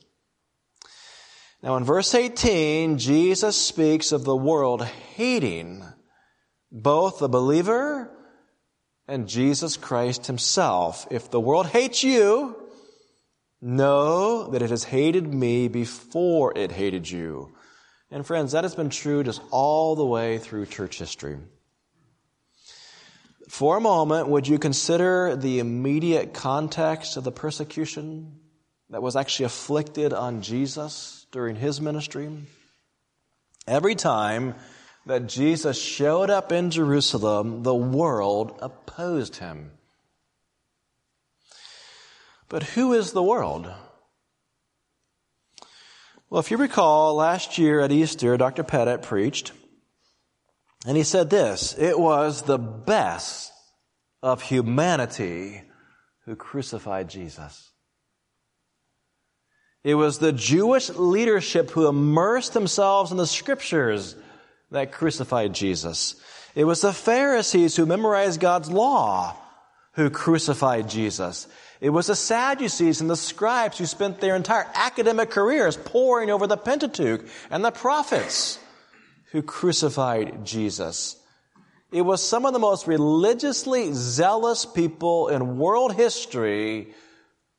Now 1.64 1.78
in 1.78 1.84
verse 1.84 2.14
18, 2.14 3.00
Jesus 3.00 3.58
speaks 3.58 4.12
of 4.12 4.24
the 4.24 4.36
world 4.36 4.84
hating 4.84 5.84
both 6.76 7.18
the 7.18 7.30
believer 7.30 8.12
and 9.08 9.28
Jesus 9.28 9.78
Christ 9.78 10.28
himself. 10.28 11.08
If 11.10 11.32
the 11.32 11.40
world 11.40 11.66
hates 11.66 12.04
you, 12.04 12.56
Know 13.68 14.48
that 14.52 14.62
it 14.62 14.70
has 14.70 14.84
hated 14.84 15.34
me 15.34 15.68
before 15.70 16.56
it 16.56 16.72
hated 16.72 17.10
you. 17.10 17.56
And 18.12 18.24
friends, 18.24 18.52
that 18.52 18.64
has 18.64 18.76
been 18.76 18.92
true 18.92 19.24
just 19.24 19.42
all 19.50 19.96
the 19.96 20.06
way 20.06 20.38
through 20.38 20.68
church 20.68 21.00
history. 21.00 21.38
For 23.50 23.78
a 23.78 23.82
moment, 23.82 24.28
would 24.28 24.48
you 24.48 24.60
consider 24.60 25.36
the 25.36 25.58
immediate 25.58 26.32
context 26.32 27.18
of 27.18 27.24
the 27.24 27.32
persecution 27.32 28.40
that 28.92 29.02
was 29.02 29.16
actually 29.16 29.46
afflicted 29.46 30.14
on 30.14 30.44
Jesus 30.44 31.26
during 31.32 31.56
his 31.56 31.82
ministry? 31.82 32.30
Every 33.66 33.96
time 33.96 34.54
that 35.06 35.28
Jesus 35.28 35.80
showed 35.80 36.30
up 36.30 36.52
in 36.52 36.72
Jerusalem, 36.72 37.64
the 37.64 37.76
world 37.76 38.58
opposed 38.62 39.38
him. 39.38 39.72
But 42.50 42.64
who 42.64 42.94
is 42.94 43.12
the 43.12 43.24
world? 43.24 43.72
Well, 46.30 46.40
if 46.40 46.50
you 46.50 46.58
recall, 46.58 47.16
last 47.16 47.58
year 47.58 47.82
at 47.82 47.92
Easter, 47.92 48.36
Dr. 48.36 48.64
Pettit 48.64 49.04
preached, 49.04 49.52
and 50.86 50.98
he 50.98 51.04
said 51.04 51.30
this 51.30 51.76
it 51.78 52.00
was 52.00 52.44
the 52.44 52.58
best 52.58 53.52
of 54.24 54.42
humanity 54.42 55.62
who 56.26 56.36
crucified 56.36 57.10
Jesus. 57.10 57.72
It 59.84 59.94
was 59.94 60.18
the 60.18 60.34
Jewish 60.34 60.90
leadership 60.90 61.70
who 61.70 61.88
immersed 61.88 62.54
themselves 62.54 63.12
in 63.12 63.18
the 63.18 63.28
scriptures 63.28 64.16
that 64.72 64.92
crucified 64.92 65.54
Jesus. 65.54 66.16
It 66.56 66.64
was 66.64 66.82
the 66.82 66.94
Pharisees 66.94 67.76
who 67.76 67.86
memorized 67.86 68.40
God's 68.40 68.72
law 68.72 69.36
who 69.94 70.10
crucified 70.10 70.90
Jesus. 70.90 71.48
It 71.82 71.90
was 71.90 72.08
the 72.08 72.16
Sadducees 72.16 73.02
and 73.02 73.10
the 73.10 73.16
scribes 73.16 73.78
who 73.78 73.86
spent 73.86 74.20
their 74.20 74.36
entire 74.36 74.68
academic 74.74 75.30
careers 75.30 75.78
poring 75.78 76.30
over 76.30 76.48
the 76.48 76.58
Pentateuch 76.58 77.26
and 77.50 77.64
the 77.64 77.72
prophets 77.72 78.60
who 79.32 79.42
crucified 79.42 80.46
Jesus. 80.46 81.18
It 81.92 82.02
was 82.02 82.22
some 82.22 82.46
of 82.46 82.54
the 82.54 82.60
most 82.60 82.88
religiously 82.88 83.92
zealous 83.94 84.66
people 84.66 85.30
in 85.30 85.58
world 85.58 85.96
history 85.96 86.94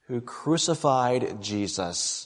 who 0.08 0.20
crucified 0.20 1.40
Jesus. 1.42 2.25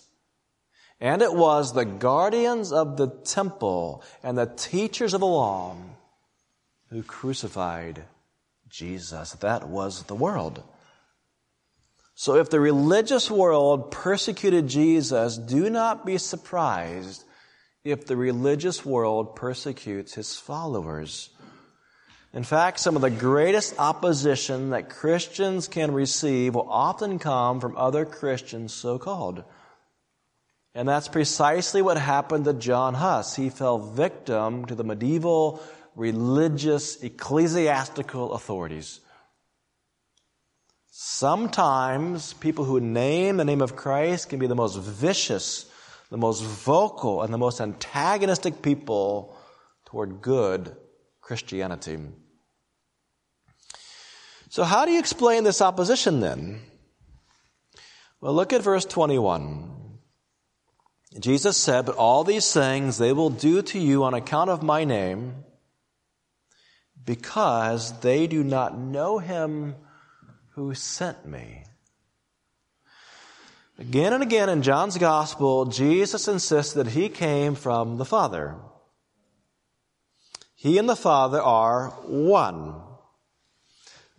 And 1.00 1.22
it 1.22 1.32
was 1.32 1.72
the 1.72 1.86
guardians 1.86 2.72
of 2.72 2.96
the 2.96 3.08
temple 3.08 4.04
and 4.22 4.36
the 4.36 4.52
teachers 4.54 5.14
of 5.14 5.20
the 5.20 5.26
law 5.26 5.76
who 6.90 7.02
crucified 7.02 8.04
Jesus. 8.68 9.32
That 9.32 9.68
was 9.68 10.02
the 10.04 10.14
world. 10.14 10.62
So 12.14 12.36
if 12.36 12.50
the 12.50 12.60
religious 12.60 13.30
world 13.30 13.90
persecuted 13.90 14.68
Jesus, 14.68 15.38
do 15.38 15.70
not 15.70 16.04
be 16.04 16.18
surprised 16.18 17.24
if 17.82 18.04
the 18.04 18.16
religious 18.16 18.84
world 18.84 19.34
persecutes 19.36 20.14
his 20.14 20.36
followers. 20.36 21.30
In 22.34 22.44
fact, 22.44 22.78
some 22.78 22.94
of 22.94 23.02
the 23.02 23.10
greatest 23.10 23.74
opposition 23.78 24.70
that 24.70 24.90
Christians 24.90 25.66
can 25.66 25.92
receive 25.92 26.54
will 26.54 26.70
often 26.70 27.18
come 27.18 27.58
from 27.58 27.76
other 27.76 28.04
Christians, 28.04 28.74
so 28.74 28.98
called. 28.98 29.42
And 30.74 30.88
that's 30.88 31.08
precisely 31.08 31.82
what 31.82 31.98
happened 31.98 32.44
to 32.44 32.52
John 32.52 32.94
Huss. 32.94 33.34
He 33.34 33.50
fell 33.50 33.78
victim 33.78 34.66
to 34.66 34.74
the 34.74 34.84
medieval 34.84 35.62
religious 35.96 37.02
ecclesiastical 37.02 38.32
authorities. 38.32 39.00
Sometimes 40.90 42.34
people 42.34 42.64
who 42.64 42.80
name 42.80 43.36
the 43.36 43.44
name 43.44 43.62
of 43.62 43.74
Christ 43.74 44.28
can 44.28 44.38
be 44.38 44.46
the 44.46 44.54
most 44.54 44.76
vicious, 44.78 45.66
the 46.10 46.16
most 46.16 46.42
vocal, 46.42 47.22
and 47.22 47.32
the 47.32 47.38
most 47.38 47.60
antagonistic 47.60 48.62
people 48.62 49.36
toward 49.86 50.22
good 50.22 50.76
Christianity. 51.20 51.98
So, 54.50 54.64
how 54.64 54.84
do 54.84 54.92
you 54.92 54.98
explain 54.98 55.44
this 55.44 55.62
opposition 55.62 56.20
then? 56.20 56.60
Well, 58.20 58.34
look 58.34 58.52
at 58.52 58.62
verse 58.62 58.84
21. 58.84 59.79
Jesus 61.18 61.56
said, 61.56 61.86
But 61.86 61.96
all 61.96 62.22
these 62.22 62.52
things 62.52 62.98
they 62.98 63.12
will 63.12 63.30
do 63.30 63.62
to 63.62 63.78
you 63.78 64.04
on 64.04 64.14
account 64.14 64.50
of 64.50 64.62
my 64.62 64.84
name, 64.84 65.44
because 67.04 67.98
they 68.00 68.26
do 68.26 68.44
not 68.44 68.78
know 68.78 69.18
him 69.18 69.74
who 70.50 70.74
sent 70.74 71.26
me. 71.26 71.64
Again 73.78 74.12
and 74.12 74.22
again 74.22 74.48
in 74.48 74.62
John's 74.62 74.98
Gospel, 74.98 75.64
Jesus 75.64 76.28
insists 76.28 76.74
that 76.74 76.88
he 76.88 77.08
came 77.08 77.54
from 77.54 77.96
the 77.96 78.04
Father. 78.04 78.56
He 80.54 80.76
and 80.76 80.86
the 80.86 80.96
Father 80.96 81.40
are 81.40 81.88
one. 82.06 82.74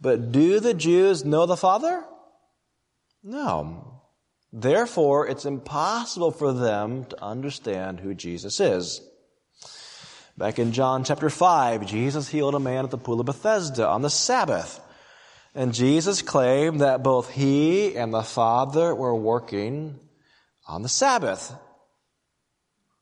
But 0.02 0.32
do 0.32 0.60
the 0.60 0.74
Jews 0.74 1.24
know 1.24 1.46
the 1.46 1.56
Father? 1.56 2.04
No. 3.24 3.91
Therefore, 4.54 5.28
it's 5.28 5.46
impossible 5.46 6.32
for 6.32 6.52
them 6.52 7.06
to 7.06 7.24
understand 7.24 8.00
who 8.00 8.14
Jesus 8.14 8.60
is. 8.60 9.02
Back 10.38 10.60
in 10.60 10.72
John 10.72 11.04
chapter 11.04 11.30
5, 11.30 11.86
Jesus 11.86 12.28
healed 12.28 12.56
a 12.56 12.60
man 12.60 12.84
at 12.84 12.92
the 12.92 12.98
pool 12.98 13.20
of 13.20 13.26
Bethesda 13.26 13.88
on 13.88 14.02
the 14.02 14.10
Sabbath. 14.10 14.80
And 15.54 15.74
Jesus 15.74 16.22
claimed 16.22 16.82
that 16.82 17.04
both 17.04 17.30
he 17.30 17.96
and 17.96 18.14
the 18.14 18.24
Father 18.24 18.96
were 18.96 19.16
working 19.16 20.00
on 20.68 20.82
the 20.82 20.90
Sabbath. 20.90 21.54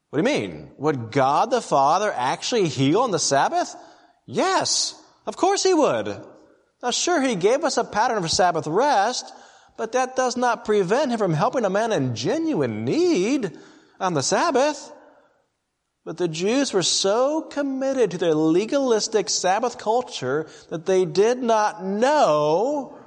What 0.10 0.24
do 0.24 0.30
you 0.30 0.40
mean? 0.40 0.72
Would 0.78 1.12
God 1.12 1.52
the 1.52 1.62
Father 1.62 2.12
actually 2.12 2.68
heal 2.68 3.02
on 3.02 3.12
the 3.12 3.20
Sabbath? 3.20 3.76
Yes, 4.26 5.00
of 5.28 5.38
course 5.38 5.64
he 5.64 5.74
would. 5.74 6.08
Now 6.82 6.92
sure, 6.92 7.22
he 7.22 7.36
gave 7.36 7.64
us 7.64 7.78
a 7.78 7.84
pattern 7.84 8.24
of 8.24 8.32
Sabbath 8.32 8.66
rest, 8.66 9.32
but 9.80 9.94
that 9.94 10.18
does 10.18 10.36
not 10.36 10.66
prevent 10.66 11.10
him 11.10 11.18
from 11.18 11.34
helping 11.34 11.64
a 11.64 11.70
man 11.70 11.94
in 11.94 12.14
genuine 12.14 12.84
need 12.84 13.58
on 13.98 14.14
the 14.14 14.22
Sabbath. 14.22 14.92
But 16.04 16.18
the 16.18 16.28
Jews 16.28 16.74
were 16.74 16.84
so 16.84 17.44
committed 17.44 18.12
to 18.12 18.18
their 18.18 18.34
legalistic 18.34 19.30
Sabbath 19.30 19.78
culture 19.78 20.50
that 20.70 20.86
they 20.86 21.06
did 21.06 21.42
not 21.42 21.82
know 21.82 22.98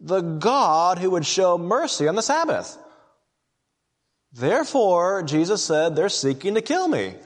the 0.00 0.20
God 0.20 0.98
who 0.98 1.10
would 1.10 1.26
show 1.26 1.58
mercy 1.58 2.06
on 2.06 2.14
the 2.14 2.22
Sabbath. 2.22 2.78
Therefore, 4.32 5.24
Jesus 5.24 5.64
said, 5.64 5.96
they're 5.96 6.08
seeking 6.08 6.54
to 6.54 6.62
kill 6.62 6.86
me. 6.86 7.16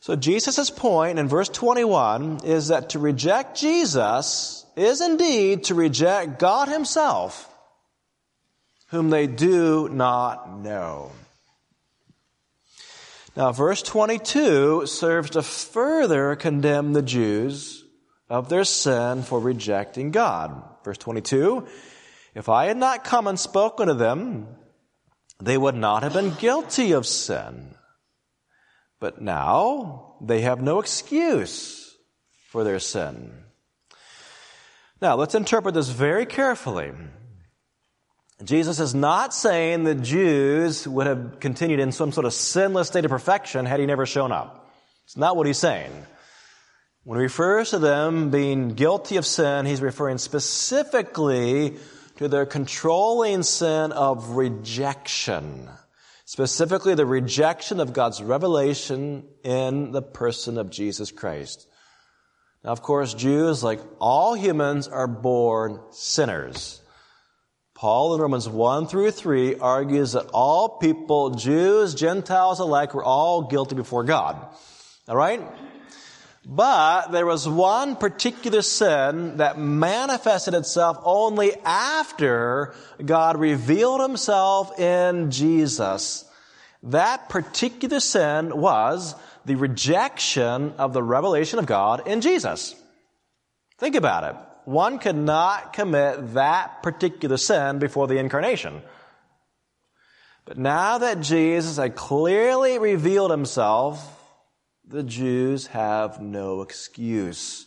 So 0.00 0.14
Jesus' 0.14 0.68
point 0.68 1.18
in 1.18 1.26
verse 1.26 1.48
21 1.48 2.40
is 2.44 2.68
that 2.68 2.90
to 2.90 2.98
reject 2.98 3.56
Jesus 3.56 4.66
is 4.78 5.00
indeed 5.00 5.64
to 5.64 5.74
reject 5.74 6.38
God 6.38 6.68
himself, 6.68 7.52
whom 8.88 9.10
they 9.10 9.26
do 9.26 9.88
not 9.88 10.58
know. 10.60 11.12
Now, 13.36 13.52
verse 13.52 13.82
22 13.82 14.86
serves 14.86 15.30
to 15.30 15.42
further 15.42 16.34
condemn 16.36 16.92
the 16.92 17.02
Jews 17.02 17.84
of 18.28 18.48
their 18.48 18.64
sin 18.64 19.22
for 19.22 19.38
rejecting 19.40 20.10
God. 20.10 20.62
Verse 20.84 20.98
22, 20.98 21.66
if 22.34 22.48
I 22.48 22.66
had 22.66 22.76
not 22.76 23.04
come 23.04 23.26
and 23.26 23.38
spoken 23.38 23.88
to 23.88 23.94
them, 23.94 24.48
they 25.40 25.56
would 25.56 25.76
not 25.76 26.02
have 26.02 26.14
been 26.14 26.34
guilty 26.34 26.92
of 26.92 27.06
sin. 27.06 27.74
But 29.00 29.22
now 29.22 30.16
they 30.20 30.40
have 30.40 30.60
no 30.60 30.80
excuse 30.80 31.96
for 32.48 32.64
their 32.64 32.80
sin. 32.80 33.44
Now, 35.00 35.14
let's 35.16 35.34
interpret 35.34 35.74
this 35.74 35.90
very 35.90 36.26
carefully. 36.26 36.92
Jesus 38.42 38.80
is 38.80 38.94
not 38.94 39.34
saying 39.34 39.84
the 39.84 39.94
Jews 39.94 40.86
would 40.86 41.06
have 41.06 41.40
continued 41.40 41.80
in 41.80 41.92
some 41.92 42.12
sort 42.12 42.24
of 42.24 42.32
sinless 42.32 42.88
state 42.88 43.04
of 43.04 43.10
perfection 43.10 43.66
had 43.66 43.80
he 43.80 43.86
never 43.86 44.06
shown 44.06 44.32
up. 44.32 44.72
It's 45.04 45.16
not 45.16 45.36
what 45.36 45.46
he's 45.46 45.58
saying. 45.58 45.90
When 47.04 47.18
he 47.18 47.22
refers 47.22 47.70
to 47.70 47.78
them 47.78 48.30
being 48.30 48.74
guilty 48.74 49.16
of 49.16 49.26
sin, 49.26 49.66
he's 49.66 49.80
referring 49.80 50.18
specifically 50.18 51.76
to 52.16 52.28
their 52.28 52.44
controlling 52.44 53.42
sin 53.42 53.92
of 53.92 54.30
rejection. 54.30 55.68
Specifically, 56.24 56.94
the 56.94 57.06
rejection 57.06 57.80
of 57.80 57.92
God's 57.92 58.22
revelation 58.22 59.24
in 59.42 59.92
the 59.92 60.02
person 60.02 60.58
of 60.58 60.70
Jesus 60.70 61.10
Christ. 61.10 61.66
Now, 62.68 62.72
of 62.72 62.82
course, 62.82 63.14
Jews, 63.14 63.64
like 63.64 63.80
all 63.98 64.34
humans, 64.34 64.88
are 64.88 65.06
born 65.06 65.80
sinners. 65.90 66.82
Paul 67.74 68.14
in 68.14 68.20
Romans 68.20 68.46
1 68.46 68.88
through 68.88 69.12
3 69.12 69.58
argues 69.58 70.12
that 70.12 70.28
all 70.34 70.76
people, 70.76 71.30
Jews, 71.30 71.94
Gentiles 71.94 72.60
alike, 72.60 72.92
were 72.92 73.02
all 73.02 73.44
guilty 73.44 73.74
before 73.74 74.04
God. 74.04 74.36
Alright? 75.08 75.40
But 76.44 77.08
there 77.10 77.24
was 77.24 77.48
one 77.48 77.96
particular 77.96 78.60
sin 78.60 79.38
that 79.38 79.58
manifested 79.58 80.52
itself 80.52 80.98
only 81.04 81.54
after 81.64 82.74
God 83.02 83.40
revealed 83.40 84.02
himself 84.02 84.78
in 84.78 85.30
Jesus. 85.30 86.26
That 86.82 87.30
particular 87.30 88.00
sin 88.00 88.54
was 88.54 89.14
the 89.48 89.56
rejection 89.56 90.74
of 90.78 90.92
the 90.92 91.02
revelation 91.02 91.58
of 91.58 91.66
God 91.66 92.06
in 92.06 92.20
Jesus. 92.20 92.74
Think 93.78 93.96
about 93.96 94.24
it 94.24 94.36
one 94.68 94.98
could 94.98 95.16
not 95.16 95.72
commit 95.72 96.34
that 96.34 96.82
particular 96.82 97.38
sin 97.38 97.78
before 97.78 98.06
the 98.06 98.18
incarnation. 98.18 98.82
But 100.44 100.58
now 100.58 100.98
that 100.98 101.20
Jesus 101.22 101.78
had 101.78 101.96
clearly 101.96 102.78
revealed 102.78 103.30
himself, 103.30 103.98
the 104.86 105.02
Jews 105.02 105.68
have 105.68 106.20
no 106.20 106.60
excuse. 106.60 107.64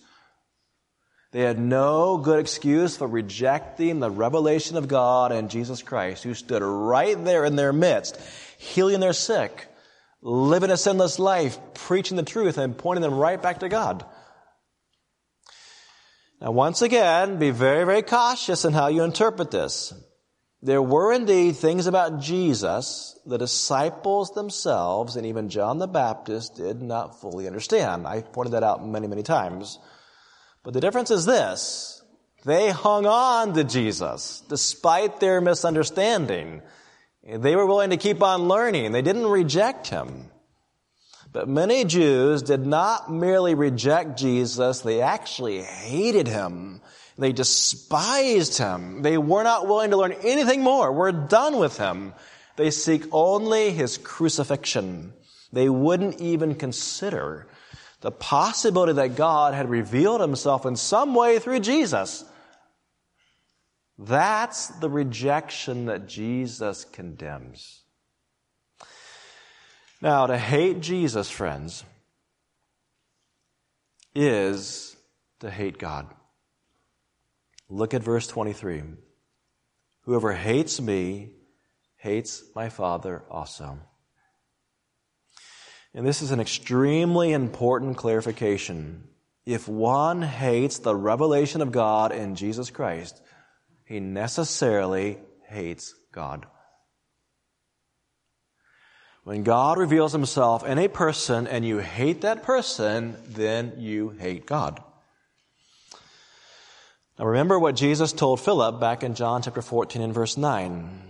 They 1.31 1.41
had 1.41 1.57
no 1.57 2.17
good 2.19 2.39
excuse 2.39 2.97
for 2.97 3.07
rejecting 3.07 3.99
the 3.99 4.11
revelation 4.11 4.77
of 4.77 4.87
God 4.87 5.31
and 5.31 5.49
Jesus 5.49 5.81
Christ, 5.81 6.21
who 6.23 6.35
stood 6.35 6.61
right 6.61 7.17
there 7.25 7.45
in 7.45 7.55
their 7.55 7.73
midst, 7.73 8.19
healing 8.59 8.99
their 8.99 9.13
sick, 9.13 9.70
living 10.21 10.69
a 10.69 10.77
sinless 10.77 11.19
life, 11.19 11.57
preaching 11.73 12.17
the 12.17 12.23
truth, 12.23 12.57
and 12.57 12.77
pointing 12.77 13.01
them 13.01 13.15
right 13.15 13.41
back 13.41 13.59
to 13.59 13.69
God. 13.69 14.05
Now, 16.39 16.51
once 16.51 16.81
again, 16.81 17.37
be 17.37 17.51
very, 17.51 17.85
very 17.85 18.01
cautious 18.01 18.65
in 18.65 18.73
how 18.73 18.87
you 18.87 19.03
interpret 19.03 19.51
this. 19.51 19.93
There 20.63 20.81
were 20.81 21.13
indeed 21.13 21.55
things 21.55 21.87
about 21.87 22.19
Jesus 22.19 23.19
the 23.25 23.37
disciples 23.37 24.31
themselves 24.33 25.15
and 25.15 25.25
even 25.25 25.49
John 25.49 25.77
the 25.77 25.87
Baptist 25.87 26.55
did 26.55 26.81
not 26.81 27.19
fully 27.21 27.47
understand. 27.47 28.07
I 28.07 28.21
pointed 28.21 28.51
that 28.51 28.63
out 28.63 28.85
many, 28.85 29.07
many 29.07 29.23
times. 29.23 29.79
But 30.63 30.73
the 30.73 30.81
difference 30.81 31.11
is 31.11 31.25
this. 31.25 32.03
They 32.45 32.69
hung 32.69 33.05
on 33.05 33.53
to 33.53 33.63
Jesus 33.63 34.43
despite 34.49 35.19
their 35.19 35.41
misunderstanding. 35.41 36.61
They 37.23 37.55
were 37.55 37.65
willing 37.65 37.91
to 37.91 37.97
keep 37.97 38.23
on 38.23 38.47
learning. 38.47 38.91
They 38.91 39.01
didn't 39.01 39.27
reject 39.27 39.87
him. 39.87 40.31
But 41.31 41.47
many 41.47 41.85
Jews 41.85 42.41
did 42.41 42.65
not 42.65 43.11
merely 43.11 43.55
reject 43.55 44.17
Jesus, 44.17 44.81
they 44.81 45.01
actually 45.01 45.61
hated 45.61 46.27
him. 46.27 46.81
They 47.17 47.31
despised 47.31 48.57
him. 48.57 49.01
They 49.01 49.17
were 49.17 49.43
not 49.43 49.67
willing 49.67 49.91
to 49.91 49.97
learn 49.97 50.13
anything 50.23 50.61
more. 50.61 50.91
We're 50.91 51.11
done 51.11 51.57
with 51.57 51.77
him. 51.77 52.13
They 52.57 52.71
seek 52.71 53.05
only 53.11 53.71
his 53.71 53.97
crucifixion. 53.97 55.13
They 55.53 55.69
wouldn't 55.69 56.19
even 56.19 56.55
consider 56.55 57.47
the 58.01 58.11
possibility 58.11 58.93
that 58.93 59.15
God 59.15 59.53
had 59.53 59.69
revealed 59.69 60.21
himself 60.21 60.65
in 60.65 60.75
some 60.75 61.13
way 61.13 61.39
through 61.39 61.59
Jesus. 61.59 62.25
That's 64.03 64.67
the 64.67 64.89
rejection 64.89 65.85
that 65.85 66.07
Jesus 66.07 66.85
condemns. 66.85 67.83
Now, 70.01 70.25
to 70.25 70.39
hate 70.39 70.81
Jesus, 70.81 71.29
friends, 71.29 71.83
is 74.15 74.95
to 75.41 75.51
hate 75.51 75.77
God. 75.77 76.07
Look 77.69 77.93
at 77.93 78.01
verse 78.01 78.25
23. 78.25 78.81
Whoever 80.01 80.33
hates 80.33 80.81
me 80.81 81.33
hates 81.97 82.43
my 82.55 82.69
Father 82.69 83.23
also. 83.29 83.77
And 85.93 86.07
this 86.07 86.23
is 86.23 86.31
an 86.31 86.39
extremely 86.39 87.33
important 87.33 87.97
clarification. 87.97 89.03
If 89.45 89.67
one 89.67 90.23
hates 90.23 90.79
the 90.79 90.95
revelation 90.95 91.61
of 91.61 91.71
God 91.71 92.11
in 92.11 92.33
Jesus 92.33 92.71
Christ, 92.71 93.21
he 93.91 93.99
necessarily 93.99 95.17
hates 95.49 95.93
God. 96.13 96.47
When 99.25 99.43
God 99.43 99.77
reveals 99.77 100.13
himself 100.13 100.65
in 100.65 100.79
a 100.79 100.87
person 100.87 101.45
and 101.45 101.65
you 101.65 101.79
hate 101.79 102.21
that 102.21 102.41
person, 102.41 103.17
then 103.27 103.73
you 103.79 104.09
hate 104.09 104.45
God. 104.45 104.81
Now 107.19 107.25
remember 107.25 107.59
what 107.59 107.75
Jesus 107.75 108.13
told 108.13 108.39
Philip 108.39 108.79
back 108.79 109.03
in 109.03 109.13
John 109.13 109.41
chapter 109.41 109.61
14 109.61 110.01
and 110.01 110.13
verse 110.13 110.37
9. 110.37 111.01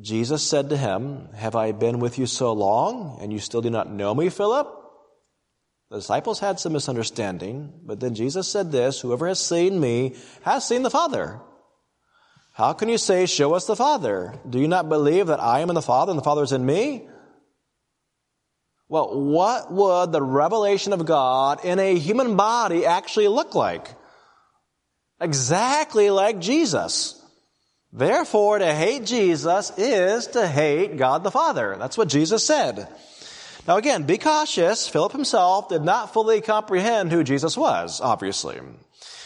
Jesus 0.00 0.42
said 0.42 0.70
to 0.70 0.76
him, 0.76 1.28
Have 1.34 1.54
I 1.54 1.70
been 1.70 2.00
with 2.00 2.18
you 2.18 2.26
so 2.26 2.52
long, 2.52 3.18
and 3.20 3.32
you 3.32 3.38
still 3.38 3.62
do 3.62 3.70
not 3.70 3.90
know 3.90 4.12
me, 4.12 4.28
Philip? 4.28 4.68
The 5.90 5.98
disciples 5.98 6.40
had 6.40 6.58
some 6.58 6.72
misunderstanding, 6.72 7.72
but 7.84 8.00
then 8.00 8.14
Jesus 8.14 8.50
said 8.50 8.72
this, 8.72 9.00
Whoever 9.00 9.28
has 9.28 9.44
seen 9.44 9.78
me 9.78 10.16
has 10.42 10.66
seen 10.66 10.82
the 10.82 10.90
Father. 10.90 11.40
How 12.58 12.72
can 12.72 12.88
you 12.88 12.98
say, 12.98 13.26
Show 13.26 13.54
us 13.54 13.66
the 13.66 13.76
Father? 13.76 14.34
Do 14.50 14.58
you 14.58 14.66
not 14.66 14.88
believe 14.88 15.28
that 15.28 15.40
I 15.40 15.60
am 15.60 15.68
in 15.68 15.76
the 15.76 15.80
Father 15.80 16.10
and 16.10 16.18
the 16.18 16.24
Father 16.24 16.42
is 16.42 16.50
in 16.50 16.66
me? 16.66 17.06
Well, 18.88 19.20
what 19.20 19.70
would 19.70 20.10
the 20.10 20.20
revelation 20.20 20.92
of 20.92 21.06
God 21.06 21.64
in 21.64 21.78
a 21.78 21.96
human 21.96 22.34
body 22.34 22.84
actually 22.84 23.28
look 23.28 23.54
like? 23.54 23.94
Exactly 25.20 26.10
like 26.10 26.40
Jesus. 26.40 27.24
Therefore, 27.92 28.58
to 28.58 28.74
hate 28.74 29.04
Jesus 29.04 29.70
is 29.78 30.26
to 30.28 30.48
hate 30.48 30.96
God 30.96 31.22
the 31.22 31.30
Father. 31.30 31.76
That's 31.78 31.96
what 31.96 32.08
Jesus 32.08 32.44
said. 32.44 32.88
Now 33.68 33.76
again, 33.76 34.02
be 34.02 34.18
cautious. 34.18 34.88
Philip 34.88 35.12
himself 35.12 35.68
did 35.68 35.82
not 35.82 36.12
fully 36.12 36.40
comprehend 36.40 37.12
who 37.12 37.22
Jesus 37.22 37.56
was, 37.56 38.00
obviously. 38.00 38.58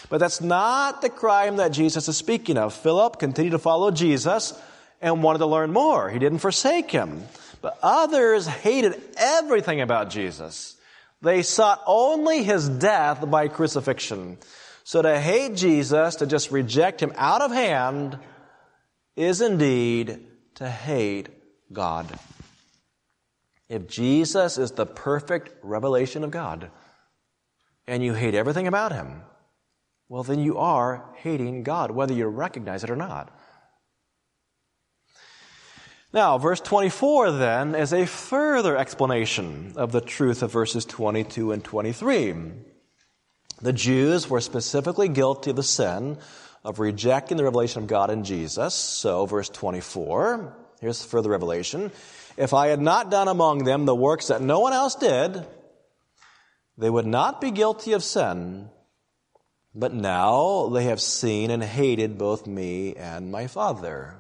But 0.09 0.19
that's 0.19 0.41
not 0.41 1.01
the 1.01 1.09
crime 1.09 1.57
that 1.57 1.73
Jesus 1.73 2.09
is 2.09 2.17
speaking 2.17 2.59
of. 2.59 2.75
Philip 2.75 3.19
continued 3.19 3.53
to 3.53 3.59
follow 3.59 3.91
Jesus 3.91 4.53
and 5.01 5.23
wanted 5.23 5.39
to 5.39 5.47
learn 5.47 5.73
more. 5.73 6.11
He 6.11 6.19
didn't 6.19 6.39
forsake 6.39 6.91
him. 6.91 7.25
But 7.61 7.79
others 7.83 8.47
hated 8.47 9.01
everything 9.17 9.81
about 9.81 10.11
Jesus. 10.11 10.77
They 11.23 11.43
sought 11.43 11.81
only 11.87 12.43
his 12.43 12.69
death 12.69 13.29
by 13.31 13.49
crucifixion. 13.49 14.39
So 14.85 15.01
to 15.01 15.21
hate 15.21 15.55
Jesus, 15.55 16.17
to 16.17 16.27
just 16.27 16.51
reject 16.51 17.01
him 17.01 17.13
out 17.17 17.41
of 17.41 17.53
hand, 17.53 18.19
is 19.15 19.41
indeed 19.41 20.27
to 20.57 20.69
hate 20.69 21.29
God. 21.73 22.07
If 23.69 23.89
Jesus 23.89 24.59
is 24.59 24.73
the 24.73 24.85
perfect 24.85 25.51
revelation 25.63 26.25
of 26.25 26.31
God, 26.31 26.71
and 27.87 28.03
you 28.03 28.13
hate 28.15 28.35
everything 28.35 28.67
about 28.67 28.93
him, 28.93 29.23
well, 30.13 30.23
then 30.23 30.41
you 30.41 30.59
are 30.59 31.07
hating 31.15 31.63
God, 31.63 31.91
whether 31.91 32.13
you 32.13 32.27
recognize 32.27 32.85
it 32.85 32.91
or 32.91 32.97
not. 32.97 33.35
Now, 36.13 36.37
verse 36.37 36.61
24 36.61 37.31
then 37.31 37.75
is 37.75 37.95
a 37.95 38.05
further 38.05 38.77
explanation 38.77 39.73
of 39.77 39.91
the 39.91 40.03
truth 40.03 40.43
of 40.43 40.53
verses 40.53 40.85
22 40.85 41.53
and 41.53 41.65
23. 41.65 42.35
The 43.63 43.73
Jews 43.73 44.29
were 44.29 44.43
specifically 44.43 45.09
guilty 45.09 45.49
of 45.49 45.57
the 45.57 45.63
sin 45.63 46.19
of 46.63 46.79
rejecting 46.79 47.39
the 47.39 47.45
revelation 47.45 47.81
of 47.81 47.89
God 47.89 48.11
in 48.11 48.23
Jesus. 48.23 48.75
So, 48.75 49.25
verse 49.25 49.49
24, 49.49 50.55
here's 50.83 51.03
further 51.03 51.31
revelation. 51.31 51.91
If 52.37 52.53
I 52.53 52.67
had 52.67 52.83
not 52.83 53.11
done 53.11 53.29
among 53.29 53.65
them 53.65 53.87
the 53.87 53.95
works 53.95 54.27
that 54.27 54.43
no 54.43 54.61
one 54.61 54.75
else 54.75 54.95
did, 54.95 55.43
they 56.77 56.91
would 56.91 57.07
not 57.07 57.41
be 57.41 57.51
guilty 57.51 57.95
of 57.95 58.05
sin. 58.05 58.69
But 59.75 59.95
now 59.95 60.69
they 60.69 60.85
have 60.85 61.01
seen 61.01 61.51
and 61.51 61.63
hated 61.63 62.19
both 62.19 62.47
me 62.47 62.95
and 62.95 63.33
my 63.33 63.47
Father. 63.47 64.17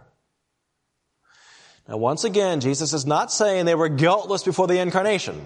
Now, 1.88 1.96
once 1.96 2.24
again, 2.24 2.60
Jesus 2.60 2.92
is 2.92 3.04
not 3.04 3.32
saying 3.32 3.66
they 3.66 3.74
were 3.74 3.88
guiltless 3.88 4.44
before 4.44 4.66
the 4.66 4.78
incarnation. 4.78 5.40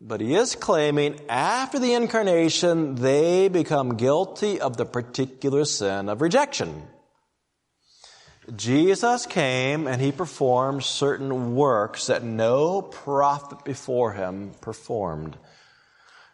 But 0.00 0.20
he 0.20 0.34
is 0.34 0.56
claiming 0.56 1.20
after 1.28 1.78
the 1.78 1.94
incarnation, 1.94 2.96
they 2.96 3.46
become 3.48 3.96
guilty 3.96 4.60
of 4.60 4.76
the 4.76 4.84
particular 4.84 5.64
sin 5.64 6.08
of 6.08 6.20
rejection. 6.20 6.88
Jesus 8.56 9.26
came 9.26 9.86
and 9.86 10.02
he 10.02 10.10
performed 10.10 10.82
certain 10.82 11.54
works 11.54 12.08
that 12.08 12.24
no 12.24 12.82
prophet 12.82 13.64
before 13.64 14.14
him 14.14 14.52
performed. 14.60 15.36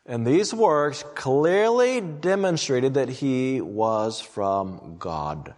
And 0.09 0.27
these 0.27 0.55
works 0.55 1.05
clearly 1.15 2.01
demonstrated 2.01 2.95
that 2.95 3.11
he 3.11 3.61
was 3.61 4.23
from 4.23 4.97
God. 4.99 5.55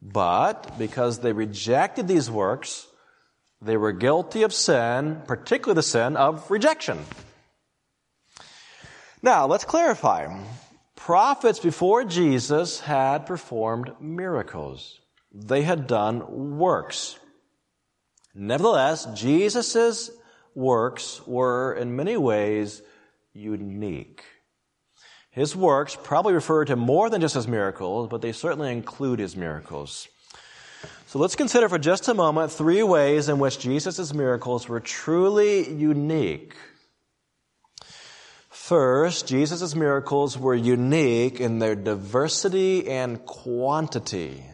But 0.00 0.78
because 0.78 1.18
they 1.18 1.32
rejected 1.32 2.06
these 2.06 2.30
works, 2.30 2.86
they 3.60 3.76
were 3.76 3.90
guilty 3.90 4.44
of 4.44 4.54
sin, 4.54 5.22
particularly 5.26 5.74
the 5.74 5.82
sin 5.82 6.16
of 6.16 6.48
rejection. 6.52 7.04
Now, 9.22 9.46
let's 9.46 9.64
clarify. 9.64 10.28
Prophets 10.94 11.58
before 11.58 12.04
Jesus 12.04 12.78
had 12.78 13.26
performed 13.26 13.90
miracles. 14.00 15.00
They 15.32 15.62
had 15.62 15.88
done 15.88 16.58
works. 16.58 17.18
Nevertheless, 18.36 19.06
Jesus' 19.14 20.10
works 20.54 21.20
were 21.26 21.74
in 21.74 21.96
many 21.96 22.16
ways 22.16 22.82
unique. 23.34 24.22
His 25.30 25.56
works 25.56 25.96
probably 26.02 26.34
refer 26.34 26.64
to 26.66 26.76
more 26.76 27.08
than 27.08 27.22
just 27.22 27.34
his 27.34 27.48
miracles, 27.48 28.08
but 28.08 28.20
they 28.20 28.32
certainly 28.32 28.70
include 28.70 29.18
his 29.18 29.36
miracles. 29.36 30.08
So 31.06 31.18
let's 31.18 31.36
consider 31.36 31.68
for 31.68 31.78
just 31.78 32.08
a 32.08 32.14
moment 32.14 32.52
three 32.52 32.82
ways 32.82 33.28
in 33.28 33.38
which 33.38 33.58
Jesus' 33.58 34.12
miracles 34.12 34.68
were 34.68 34.80
truly 34.80 35.70
unique. 35.70 36.54
First, 38.50 39.26
Jesus' 39.26 39.74
miracles 39.74 40.38
were 40.38 40.54
unique 40.54 41.40
in 41.40 41.58
their 41.58 41.74
diversity 41.74 42.88
and 42.88 43.24
quantity. 43.26 44.44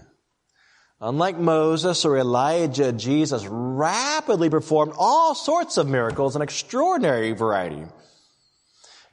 Unlike 1.01 1.39
Moses 1.39 2.05
or 2.05 2.19
Elijah, 2.19 2.93
Jesus 2.93 3.47
rapidly 3.47 4.51
performed 4.51 4.95
all 4.97 5.35
sorts 5.35 5.77
of 5.77 5.89
miracles 5.89 6.35
in 6.35 6.43
extraordinary 6.43 7.33
variety. 7.33 7.85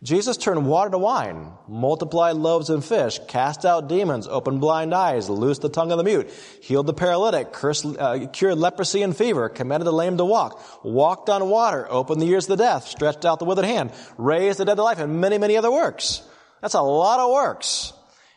Jesus 0.05 0.37
turned 0.37 0.67
water 0.67 0.91
to 0.91 0.99
wine, 0.99 1.51
multiplied 1.67 2.35
loaves 2.35 2.69
and 2.69 2.85
fish, 2.85 3.19
cast 3.27 3.65
out 3.65 3.89
demons, 3.89 4.27
opened 4.27 4.61
blind 4.61 4.93
eyes, 4.93 5.31
loosed 5.31 5.63
the 5.63 5.69
tongue 5.69 5.91
of 5.91 5.97
the 5.97 6.03
mute, 6.03 6.29
healed 6.61 6.85
the 6.85 6.93
paralytic, 6.93 7.51
cursed, 7.51 7.87
uh, 7.97 8.27
cured 8.27 8.59
leprosy 8.59 9.01
and 9.01 9.17
fever, 9.17 9.49
commanded 9.49 9.85
the 9.85 9.91
lame 9.91 10.17
to 10.17 10.23
walk, 10.23 10.61
walked 10.83 11.27
on 11.27 11.49
water, 11.49 11.87
opened 11.89 12.21
the 12.21 12.27
ears 12.27 12.47
of 12.47 12.55
the 12.55 12.63
deaf, 12.63 12.85
stretched 12.85 13.25
out 13.25 13.39
the 13.39 13.45
withered 13.45 13.65
hand, 13.65 13.91
raised 14.15 14.59
the 14.59 14.65
dead 14.65 14.75
to 14.75 14.83
life, 14.83 14.99
and 14.99 15.19
many, 15.19 15.39
many 15.39 15.57
other 15.57 15.71
works. 15.71 16.21
That's 16.61 16.75
a 16.75 16.81
lot 16.83 17.19
of 17.19 17.31
works. 17.31 17.91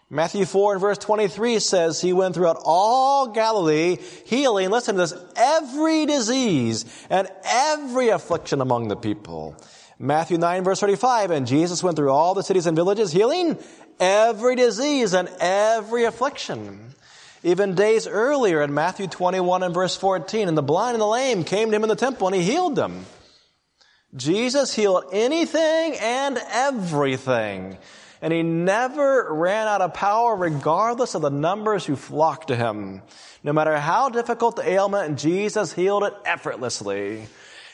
Matthew 0.08 0.46
4 0.46 0.72
and 0.72 0.80
verse 0.80 0.96
23 0.96 1.58
says 1.58 2.00
he 2.00 2.14
went 2.14 2.34
throughout 2.34 2.62
all 2.64 3.32
Galilee, 3.32 3.98
healing, 4.24 4.70
listen 4.70 4.94
to 4.94 5.02
this, 5.02 5.14
every 5.36 6.06
disease 6.06 6.86
and 7.10 7.28
every 7.44 8.08
affliction 8.08 8.62
among 8.62 8.88
the 8.88 8.96
people. 8.96 9.54
Matthew 9.98 10.38
9 10.38 10.62
verse 10.62 10.80
35, 10.80 11.30
and 11.32 11.46
Jesus 11.46 11.82
went 11.82 11.96
through 11.96 12.12
all 12.12 12.34
the 12.34 12.42
cities 12.42 12.66
and 12.66 12.76
villages 12.76 13.10
healing 13.10 13.58
every 13.98 14.54
disease 14.54 15.12
and 15.12 15.28
every 15.40 16.04
affliction. 16.04 16.94
Even 17.42 17.74
days 17.74 18.06
earlier 18.06 18.62
in 18.62 18.74
Matthew 18.74 19.06
21 19.06 19.62
and 19.62 19.74
verse 19.74 19.96
14, 19.96 20.48
and 20.48 20.56
the 20.56 20.62
blind 20.62 20.94
and 20.94 21.00
the 21.00 21.06
lame 21.06 21.44
came 21.44 21.70
to 21.70 21.76
him 21.76 21.82
in 21.82 21.88
the 21.88 21.96
temple 21.96 22.28
and 22.28 22.36
he 22.36 22.42
healed 22.42 22.76
them. 22.76 23.06
Jesus 24.16 24.74
healed 24.74 25.04
anything 25.12 25.96
and 26.00 26.38
everything. 26.50 27.76
And 28.20 28.32
he 28.32 28.42
never 28.42 29.32
ran 29.32 29.68
out 29.68 29.80
of 29.80 29.94
power 29.94 30.34
regardless 30.34 31.14
of 31.14 31.22
the 31.22 31.30
numbers 31.30 31.84
who 31.84 31.94
flocked 31.94 32.48
to 32.48 32.56
him. 32.56 33.02
No 33.44 33.52
matter 33.52 33.78
how 33.78 34.08
difficult 34.08 34.56
the 34.56 34.68
ailment, 34.68 35.18
Jesus 35.18 35.72
healed 35.72 36.02
it 36.02 36.14
effortlessly. 36.24 37.28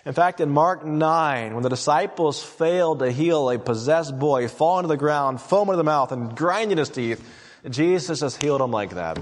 In 0.07 0.13
fact, 0.13 0.41
in 0.41 0.51
Mark 0.51 0.85
9, 0.85 1.55
when 1.55 1.63
the 1.63 1.71
disciples 1.71 2.43
failed 2.43 2.99
to 2.99 3.11
heal 3.11 3.49
a 3.49 3.59
possessed 3.59 4.19
boy, 4.19 4.49
falling 4.49 4.85
to 4.85 4.89
the 4.89 4.99
ground, 4.99 5.41
foaming 5.41 5.73
to 5.73 5.77
the 5.79 5.85
mouth, 5.85 6.13
and 6.13 6.37
grinding 6.37 6.77
his 6.77 6.91
teeth, 6.91 7.27
Jesus 7.69 8.21
just 8.21 8.43
healed 8.43 8.61
him 8.61 8.71
like 8.71 8.91
that. 8.91 9.19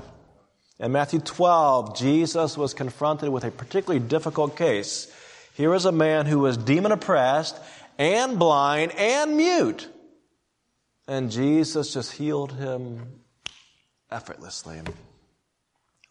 In 0.81 0.91
Matthew 0.91 1.21
12, 1.21 1.97
Jesus 1.97 2.57
was 2.57 2.75
confronted 2.75 3.29
with 3.29 3.45
a 3.45 3.53
particularly 3.53 4.05
difficult 4.05 4.57
case. 4.57 5.07
Here 5.55 5.71
was 5.71 5.85
a 5.85 5.93
man 5.93 6.27
who 6.27 6.41
was 6.41 6.57
demon 6.57 6.91
oppressed 6.91 7.57
and 7.97 8.37
blind 8.39 8.93
and 8.99 9.37
mute. 9.37 9.87
And 11.07 11.31
Jesus 11.31 11.93
just 11.93 12.11
healed 12.11 12.53
him 12.53 13.21
effortlessly. 14.11 14.81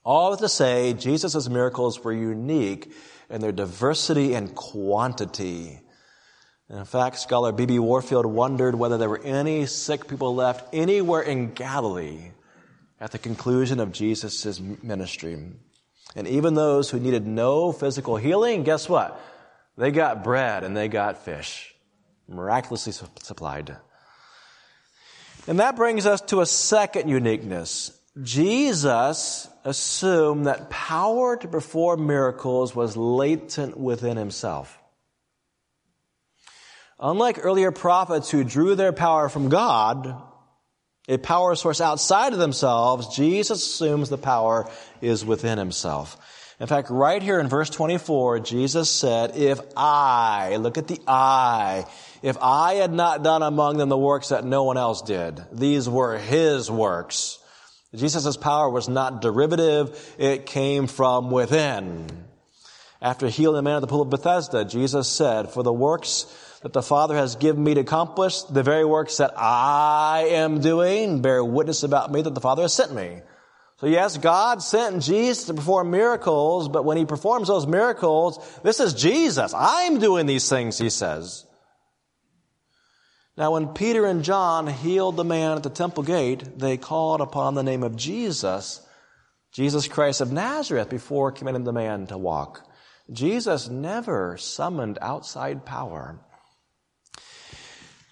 All 0.06 0.38
to 0.38 0.48
say, 0.48 0.94
Jesus' 0.94 1.50
miracles 1.50 2.02
were 2.02 2.14
unique 2.14 2.94
in 3.32 3.42
their 3.42 3.52
diversity 3.52 4.34
and 4.34 4.54
quantity. 4.54 5.80
in 6.70 6.86
fact, 6.86 7.18
scholar 7.20 7.52
B.B. 7.52 7.80
Warfield 7.80 8.26
wondered 8.26 8.76
whether 8.76 8.98
there 8.98 9.10
were 9.10 9.24
any 9.24 9.66
sick 9.66 10.08
people 10.08 10.36
left 10.36 10.74
anywhere 10.74 11.22
in 11.22 11.54
Galilee 11.54 12.32
at 13.00 13.12
the 13.12 13.18
conclusion 13.18 13.80
of 13.80 13.92
Jesus' 13.92 14.60
ministry. 14.60 15.38
And 16.16 16.28
even 16.28 16.54
those 16.54 16.90
who 16.90 17.00
needed 17.00 17.26
no 17.26 17.72
physical 17.72 18.18
healing, 18.18 18.64
guess 18.64 18.90
what? 18.90 19.20
They 19.78 19.92
got 19.92 20.24
bread 20.24 20.64
and 20.64 20.76
they 20.76 20.88
got 20.88 21.24
fish, 21.26 21.74
miraculously 22.28 22.92
supplied. 22.92 23.76
And 25.48 25.60
that 25.60 25.76
brings 25.76 26.06
us 26.06 26.22
to 26.22 26.42
a 26.42 26.46
second 26.46 27.10
uniqueness. 27.10 27.98
Jesus 28.22 29.48
assumed 29.64 30.48
that 30.48 30.70
power 30.70 31.38
to 31.38 31.48
perform 31.48 32.08
miracles 32.08 32.76
was 32.76 32.98
latent 32.98 33.78
within 33.78 34.18
himself. 34.18 34.78
Unlike 37.00 37.40
earlier 37.44 37.72
prophets 37.72 38.30
who 38.30 38.44
drew 38.44 38.76
their 38.76 38.94
power 38.94 39.28
from 39.30 39.50
God, 39.50 40.22
a 41.08 41.18
power 41.18 41.56
source 41.56 41.82
outside 41.82 42.34
of 42.34 42.40
themselves, 42.40 43.16
Jesus 43.16 43.66
assumes 43.66 44.10
the 44.10 44.18
power 44.18 44.70
is 45.02 45.26
within 45.26 45.58
himself. 45.58 46.18
In 46.60 46.68
fact, 46.68 46.92
right 46.92 47.24
here 47.24 47.40
in 47.40 47.48
verse 47.48 47.72
24, 47.72 48.42
Jesus 48.42 48.88
said, 48.88 49.36
if 49.36 49.60
I, 49.76 50.58
look 50.58 50.78
at 50.78 50.88
the 50.88 51.02
I, 51.08 51.86
if 52.22 52.38
I 52.40 52.76
had 52.76 52.94
not 52.94 53.24
done 53.24 53.42
among 53.42 53.78
them 53.78 53.90
the 53.90 53.98
works 53.98 54.30
that 54.30 54.46
no 54.46 54.64
one 54.64 54.78
else 54.78 55.02
did, 55.02 55.44
these 55.52 55.90
were 55.90 56.20
his 56.20 56.70
works. 56.70 57.40
Jesus' 57.94 58.38
power 58.38 58.70
was 58.70 58.88
not 58.88 59.22
derivative, 59.22 60.16
it 60.18 60.46
came 60.46 60.88
from 60.88 61.30
within. 61.30 62.08
After 63.02 63.28
healing 63.28 63.58
the 63.58 63.62
man 63.64 63.76
at 63.78 63.80
the 63.82 63.88
pool 63.88 64.04
of 64.04 64.10
Bethesda, 64.10 64.64
Jesus 64.64 65.10
said, 65.10 65.50
for 65.50 65.64
the 65.64 65.74
works 65.74 66.26
that 66.62 66.72
the 66.72 66.84
Father 66.84 67.16
has 67.16 67.36
given 67.36 67.64
me 67.64 67.74
to 67.74 67.82
accomplish, 67.82 68.44
the 68.44 68.64
very 68.64 68.86
works 68.86 69.18
that 69.18 69.34
I 69.36 70.28
am 70.30 70.62
doing, 70.62 71.22
bear 71.22 71.44
witness 71.44 71.84
about 71.84 72.12
me 72.12 72.22
that 72.22 72.36
the 72.36 72.42
Father 72.42 72.62
has 72.62 72.74
sent 72.74 72.94
me. 72.94 73.22
So 73.80 73.88
yes, 73.88 74.18
God 74.18 74.62
sent 74.62 75.02
Jesus 75.02 75.46
to 75.46 75.56
perform 75.56 75.90
miracles, 75.90 76.70
but 76.70 76.86
when 76.86 76.98
he 76.98 77.06
performs 77.06 77.48
those 77.48 77.66
miracles, 77.66 78.40
this 78.62 78.80
is 78.80 78.94
Jesus. 78.94 79.56
I'm 79.58 79.98
doing 79.98 80.28
these 80.28 80.48
things, 80.48 80.78
he 80.78 80.92
says. 80.92 81.46
Now 83.38 83.54
when 83.54 83.70
Peter 83.70 84.06
and 84.06 84.24
John 84.24 84.68
healed 84.68 85.16
the 85.16 85.24
man 85.24 85.58
at 85.58 85.64
the 85.64 85.70
temple 85.70 86.04
gate, 86.04 86.60
they 86.60 86.78
called 86.78 87.22
upon 87.22 87.56
the 87.56 87.64
name 87.64 87.84
of 87.84 87.96
Jesus, 87.96 88.86
Jesus 89.54 89.88
Christ 89.88 90.22
of 90.22 90.32
Nazareth, 90.32 90.90
before 90.90 91.32
commanding 91.32 91.64
the 91.64 91.72
man 91.72 92.08
to 92.08 92.18
walk. 92.18 92.68
Jesus 93.12 93.70
never 93.70 94.38
summoned 94.38 94.98
outside 95.02 95.66
power. 95.66 96.20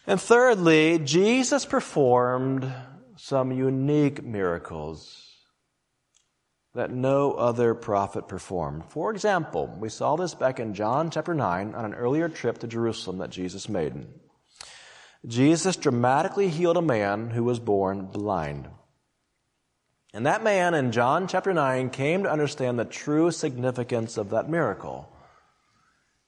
And 0.08 0.20
thirdly, 0.20 1.00
Jesus 1.00 1.66
performed 1.66 2.74
some 3.18 3.52
unique 3.52 4.24
miracles 4.24 5.30
that 6.74 6.92
no 6.92 7.34
other 7.34 7.76
prophet 7.76 8.28
performed. 8.28 8.86
For 8.90 9.12
example, 9.12 9.68
we 9.80 9.90
saw 9.90 10.16
this 10.16 10.34
back 10.34 10.60
in 10.60 10.74
John 10.74 11.10
chapter 11.10 11.34
9 11.34 11.76
on 11.76 11.86
an 11.86 11.94
earlier 11.94 12.30
trip 12.30 12.60
to 12.60 12.68
Jerusalem 12.68 13.18
that 13.18 13.32
Jesus 13.32 13.68
made. 13.68 14.08
Jesus 15.26 15.76
dramatically 15.76 16.50
healed 16.50 16.78
a 16.78 16.82
man 16.82 17.30
who 17.30 17.44
was 17.44 17.60
born 17.60 18.06
blind. 18.06 18.70
And 20.14 20.26
that 20.26 20.44
man 20.44 20.74
in 20.74 20.92
John 20.92 21.28
chapter 21.28 21.54
9 21.54 21.90
came 21.90 22.24
to 22.24 22.32
understand 22.32 22.80
the 22.80 22.86
true 22.86 23.32
significance 23.32 24.18
of 24.18 24.32
that 24.32 24.50
miracle. 24.50 25.12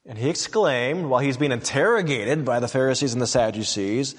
And 0.06 0.17
he 0.17 0.30
exclaimed, 0.30 1.06
while 1.06 1.21
he's 1.21 1.38
being 1.38 1.51
interrogated 1.51 2.45
by 2.45 2.60
the 2.60 2.67
Pharisees 2.67 3.13
and 3.13 3.21
the 3.21 3.27
Sadducees, 3.27 4.15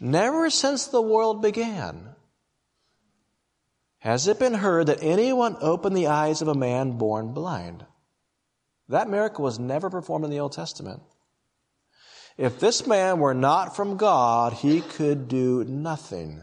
Never 0.00 0.48
since 0.50 0.86
the 0.86 1.02
world 1.02 1.42
began 1.42 2.14
has 4.00 4.28
it 4.28 4.38
been 4.38 4.54
heard 4.54 4.86
that 4.86 5.02
anyone 5.02 5.56
opened 5.60 5.96
the 5.96 6.06
eyes 6.06 6.40
of 6.40 6.48
a 6.48 6.54
man 6.54 6.92
born 6.92 7.32
blind? 7.32 7.84
That 8.88 9.10
miracle 9.10 9.44
was 9.44 9.58
never 9.58 9.90
performed 9.90 10.24
in 10.24 10.30
the 10.30 10.38
Old 10.38 10.52
Testament. 10.52 11.02
If 12.38 12.60
this 12.60 12.86
man 12.86 13.18
were 13.18 13.34
not 13.34 13.74
from 13.74 13.96
God, 13.96 14.52
he 14.52 14.80
could 14.80 15.26
do 15.26 15.64
nothing. 15.64 16.40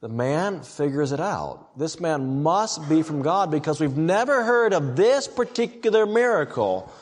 The 0.00 0.08
man 0.08 0.62
figures 0.62 1.10
it 1.10 1.18
out. 1.18 1.76
This 1.76 1.98
man 1.98 2.44
must 2.44 2.88
be 2.88 3.02
from 3.02 3.22
God 3.22 3.50
because 3.50 3.80
we've 3.80 3.96
never 3.96 4.44
heard 4.44 4.72
of 4.72 4.94
this 4.94 5.26
particular 5.26 6.06
miracle. 6.06 6.92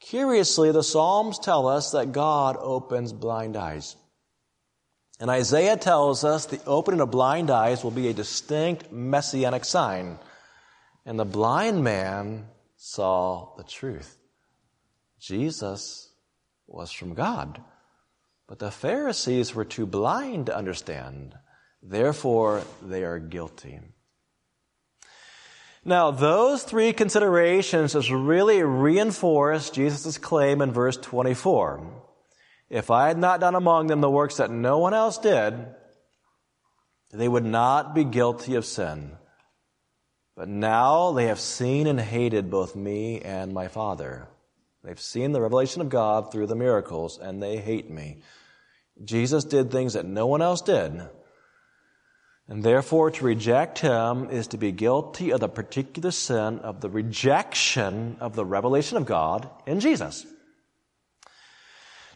Curiously, 0.00 0.72
the 0.72 0.82
Psalms 0.82 1.38
tell 1.38 1.68
us 1.68 1.90
that 1.90 2.12
God 2.12 2.56
opens 2.58 3.12
blind 3.12 3.54
eyes. 3.54 3.96
And 5.20 5.28
Isaiah 5.28 5.76
tells 5.76 6.24
us 6.24 6.46
the 6.46 6.64
opening 6.64 7.02
of 7.02 7.10
blind 7.10 7.50
eyes 7.50 7.84
will 7.84 7.90
be 7.90 8.08
a 8.08 8.14
distinct 8.14 8.90
messianic 8.90 9.66
sign. 9.66 10.18
And 11.04 11.18
the 11.18 11.26
blind 11.26 11.84
man 11.84 12.46
saw 12.76 13.54
the 13.58 13.64
truth. 13.64 14.16
Jesus 15.20 16.10
was 16.66 16.90
from 16.90 17.14
God. 17.14 17.62
But 18.48 18.58
the 18.58 18.70
Pharisees 18.70 19.54
were 19.54 19.64
too 19.64 19.86
blind 19.86 20.46
to 20.46 20.56
understand. 20.56 21.34
Therefore, 21.82 22.62
they 22.82 23.04
are 23.04 23.18
guilty. 23.18 23.80
Now, 25.84 26.10
those 26.10 26.62
three 26.62 26.92
considerations 26.92 27.92
just 27.92 28.10
really 28.10 28.62
reinforce 28.62 29.70
Jesus' 29.70 30.18
claim 30.18 30.60
in 30.60 30.72
verse 30.72 30.96
24. 30.96 32.02
If 32.68 32.90
I 32.90 33.08
had 33.08 33.18
not 33.18 33.40
done 33.40 33.54
among 33.54 33.86
them 33.86 34.00
the 34.00 34.10
works 34.10 34.36
that 34.36 34.50
no 34.50 34.78
one 34.78 34.94
else 34.94 35.18
did, 35.18 35.54
they 37.12 37.28
would 37.28 37.44
not 37.44 37.94
be 37.94 38.04
guilty 38.04 38.54
of 38.54 38.64
sin. 38.64 39.12
But 40.36 40.48
now 40.48 41.12
they 41.12 41.26
have 41.26 41.40
seen 41.40 41.86
and 41.86 42.00
hated 42.00 42.50
both 42.50 42.76
me 42.76 43.20
and 43.20 43.52
my 43.52 43.68
Father. 43.68 44.28
They've 44.82 45.00
seen 45.00 45.32
the 45.32 45.40
revelation 45.40 45.82
of 45.82 45.90
God 45.90 46.32
through 46.32 46.46
the 46.46 46.54
miracles, 46.54 47.18
and 47.18 47.42
they 47.42 47.58
hate 47.58 47.90
me. 47.90 48.22
Jesus 49.04 49.44
did 49.44 49.70
things 49.70 49.92
that 49.92 50.06
no 50.06 50.26
one 50.26 50.42
else 50.42 50.62
did. 50.62 51.02
And 52.48 52.64
therefore, 52.64 53.10
to 53.12 53.24
reject 53.24 53.78
him 53.78 54.28
is 54.30 54.48
to 54.48 54.58
be 54.58 54.72
guilty 54.72 55.30
of 55.30 55.40
the 55.40 55.48
particular 55.48 56.10
sin 56.10 56.58
of 56.60 56.80
the 56.80 56.90
rejection 56.90 58.16
of 58.20 58.34
the 58.34 58.44
revelation 58.44 58.96
of 58.96 59.06
God 59.06 59.48
in 59.66 59.80
Jesus. 59.80 60.26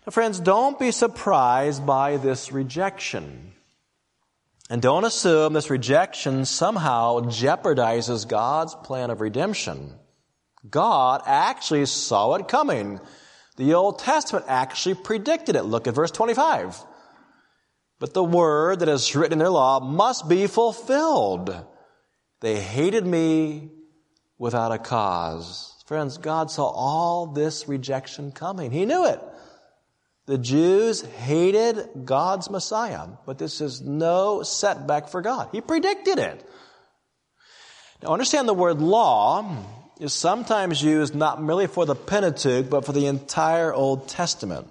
Now, 0.06 0.10
friends, 0.10 0.40
don't 0.40 0.78
be 0.78 0.90
surprised 0.90 1.86
by 1.86 2.16
this 2.16 2.50
rejection. 2.50 3.52
And 4.68 4.82
don't 4.82 5.04
assume 5.04 5.52
this 5.52 5.70
rejection 5.70 6.44
somehow 6.44 7.20
jeopardizes 7.20 8.26
God's 8.26 8.74
plan 8.74 9.10
of 9.10 9.20
redemption. 9.20 9.94
God 10.68 11.22
actually 11.26 11.86
saw 11.86 12.34
it 12.34 12.48
coming. 12.48 13.00
The 13.56 13.74
Old 13.74 13.98
Testament 13.98 14.46
actually 14.48 14.96
predicted 14.96 15.56
it. 15.56 15.62
Look 15.62 15.86
at 15.86 15.94
verse 15.94 16.10
25. 16.10 16.82
But 17.98 18.14
the 18.14 18.24
word 18.24 18.80
that 18.80 18.88
is 18.88 19.14
written 19.14 19.34
in 19.34 19.38
their 19.38 19.50
law 19.50 19.80
must 19.80 20.28
be 20.28 20.46
fulfilled. 20.46 21.54
They 22.40 22.60
hated 22.60 23.06
me 23.06 23.70
without 24.38 24.72
a 24.72 24.78
cause. 24.78 25.82
Friends, 25.86 26.18
God 26.18 26.50
saw 26.50 26.66
all 26.66 27.26
this 27.26 27.68
rejection 27.68 28.32
coming. 28.32 28.70
He 28.70 28.86
knew 28.86 29.06
it. 29.06 29.20
The 30.26 30.38
Jews 30.38 31.02
hated 31.02 32.06
God's 32.06 32.48
Messiah, 32.48 33.08
but 33.26 33.36
this 33.36 33.60
is 33.60 33.82
no 33.82 34.42
setback 34.42 35.08
for 35.08 35.20
God. 35.20 35.50
He 35.52 35.60
predicted 35.60 36.18
it. 36.18 36.48
Now 38.02 38.08
understand 38.10 38.48
the 38.48 38.54
word 38.54 38.80
law 38.80 39.42
is 40.04 40.12
sometimes 40.12 40.82
used 40.82 41.14
not 41.14 41.42
merely 41.42 41.66
for 41.66 41.86
the 41.86 41.94
Pentateuch, 41.94 42.68
but 42.68 42.84
for 42.84 42.92
the 42.92 43.06
entire 43.06 43.72
Old 43.72 44.06
Testament. 44.06 44.68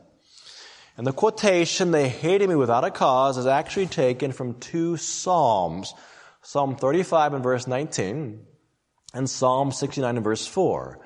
And 0.96 1.08
the 1.08 1.12
quotation, 1.12 1.90
they 1.90 2.08
hated 2.08 2.48
me 2.48 2.56
without 2.56 2.84
a 2.84 2.92
cause, 2.92 3.40
is 3.40 3.48
actually 3.48 3.88
taken 3.88 4.32
from 4.32 4.60
two 4.60 4.96
Psalms. 4.96 5.96
Psalm 6.44 6.76
35 6.76 7.34
and 7.34 7.44
verse 7.44 7.66
19, 7.66 8.46
and 9.16 9.28
Psalm 9.28 9.72
69 9.72 10.18
and 10.18 10.24
verse 10.24 10.46
4. 10.46 11.00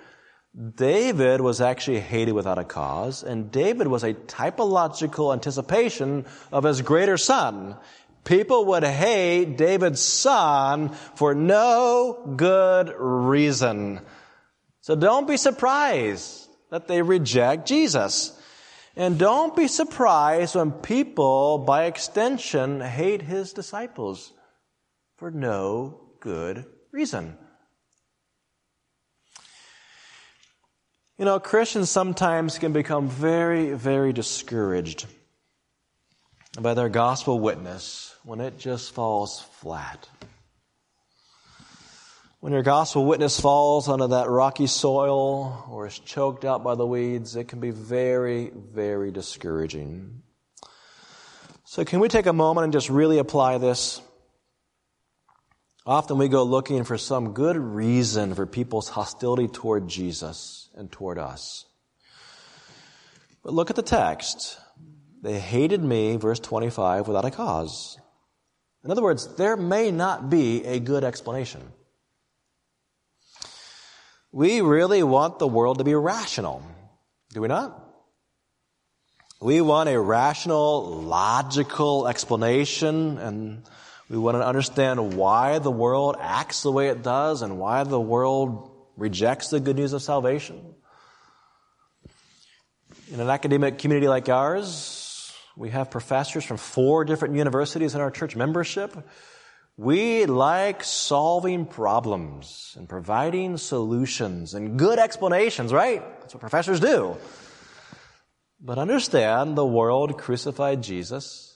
David 0.75 1.39
was 1.39 1.61
actually 1.61 2.01
hated 2.01 2.33
without 2.33 2.57
a 2.57 2.65
cause, 2.65 3.23
and 3.23 3.49
David 3.49 3.87
was 3.87 4.03
a 4.03 4.13
typological 4.13 5.31
anticipation 5.31 6.25
of 6.51 6.65
his 6.65 6.81
greater 6.81 7.15
son. 7.15 7.77
People 8.25 8.65
would 8.65 8.83
hate 8.83 9.57
David's 9.57 10.01
son 10.01 10.89
for 11.15 11.33
no 11.33 12.33
good 12.35 12.93
reason. 12.97 14.01
So 14.87 14.95
don't 14.95 15.27
be 15.27 15.35
surprised 15.35 16.47
that 16.71 16.87
they 16.87 17.01
reject 17.01 17.67
Jesus. 17.67 18.31
And 18.95 19.19
don't 19.19 19.53
be 19.53 19.67
surprised 19.67 20.55
when 20.55 20.71
people, 20.71 21.57
by 21.57 21.87
extension, 21.87 22.79
hate 22.79 23.21
his 23.21 23.51
disciples 23.51 24.31
for 25.17 25.29
no 25.29 25.99
good 26.21 26.63
reason. 26.93 27.37
You 31.17 31.25
know, 31.25 31.41
Christians 31.41 31.89
sometimes 31.89 32.57
can 32.57 32.71
become 32.71 33.09
very, 33.09 33.73
very 33.73 34.13
discouraged 34.13 35.05
by 36.61 36.75
their 36.75 36.87
gospel 36.87 37.41
witness 37.41 38.15
when 38.23 38.39
it 38.39 38.57
just 38.57 38.93
falls 38.93 39.41
flat. 39.59 40.07
When 42.39 42.53
your 42.53 42.61
gospel 42.61 43.03
witness 43.03 43.39
falls 43.39 43.89
onto 43.89 44.09
that 44.09 44.29
rocky 44.29 44.67
soil 44.67 45.65
or 45.71 45.87
is 45.87 45.97
choked 45.97 46.45
out 46.45 46.63
by 46.63 46.75
the 46.75 46.85
weeds, 46.85 47.35
it 47.35 47.47
can 47.47 47.59
be 47.59 47.71
very, 47.71 48.51
very 48.53 49.11
discouraging. 49.11 50.21
So, 51.65 51.83
can 51.83 51.99
we 51.99 52.09
take 52.09 52.27
a 52.27 52.33
moment 52.33 52.65
and 52.65 52.73
just 52.73 52.91
really 52.91 53.17
apply 53.17 53.57
this? 53.57 54.01
Often 55.83 56.19
we 56.19 56.27
go 56.27 56.43
looking 56.43 56.83
for 56.83 56.97
some 56.97 57.33
good 57.33 57.57
reason 57.57 58.35
for 58.35 58.45
people's 58.45 58.89
hostility 58.89 59.47
toward 59.47 59.87
Jesus 59.87 60.69
and 60.75 60.91
toward 60.91 61.17
us. 61.17 61.65
But 63.41 63.53
look 63.53 63.71
at 63.71 63.75
the 63.75 63.81
text. 63.81 64.59
They 65.23 65.39
hated 65.39 65.83
me, 65.83 66.17
verse 66.17 66.39
25, 66.39 67.07
without 67.07 67.25
a 67.25 67.31
cause. 67.31 67.97
In 68.83 68.91
other 68.91 69.01
words, 69.01 69.35
there 69.37 69.57
may 69.57 69.89
not 69.89 70.29
be 70.29 70.63
a 70.65 70.79
good 70.79 71.03
explanation. 71.03 71.73
We 74.37 74.61
really 74.61 75.01
want 75.01 75.39
the 75.39 75.47
world 75.47 75.79
to 75.79 75.83
be 75.83 75.95
rational, 75.95 76.61
do 77.33 77.41
we 77.41 77.47
not? 77.47 77.83
We 79.41 79.61
want 79.61 79.89
a 79.89 79.99
rational, 79.99 81.01
logical 81.01 82.07
explanation, 82.07 83.17
and 83.17 83.63
we 84.11 84.19
want 84.19 84.37
to 84.37 84.45
understand 84.45 85.17
why 85.17 85.57
the 85.57 85.71
world 85.71 86.17
acts 86.19 86.61
the 86.61 86.71
way 86.71 86.89
it 86.89 87.01
does 87.01 87.41
and 87.41 87.57
why 87.57 87.83
the 87.83 87.99
world 87.99 88.69
rejects 88.95 89.49
the 89.49 89.59
good 89.59 89.75
news 89.75 89.93
of 89.93 90.03
salvation. 90.03 90.75
In 93.11 93.19
an 93.19 93.31
academic 93.31 93.79
community 93.79 94.07
like 94.07 94.29
ours, 94.29 95.33
we 95.55 95.71
have 95.71 95.89
professors 95.89 96.45
from 96.45 96.57
four 96.57 97.05
different 97.05 97.33
universities 97.33 97.95
in 97.95 98.01
our 98.01 98.11
church 98.11 98.35
membership 98.35 98.95
we 99.77 100.25
like 100.25 100.83
solving 100.83 101.67
problems 101.67 102.73
and 102.77 102.89
providing 102.89 103.57
solutions 103.57 104.55
and 104.55 104.77
good 104.79 104.97
explanations, 104.97 105.71
right? 105.71 106.01
That's 106.19 106.33
what 106.33 106.41
professors 106.41 106.79
do. 106.79 107.15
But 108.59 108.79
understand 108.79 109.55
the 109.55 109.65
world 109.65 110.17
crucified 110.17 110.81
Jesus 110.81 111.55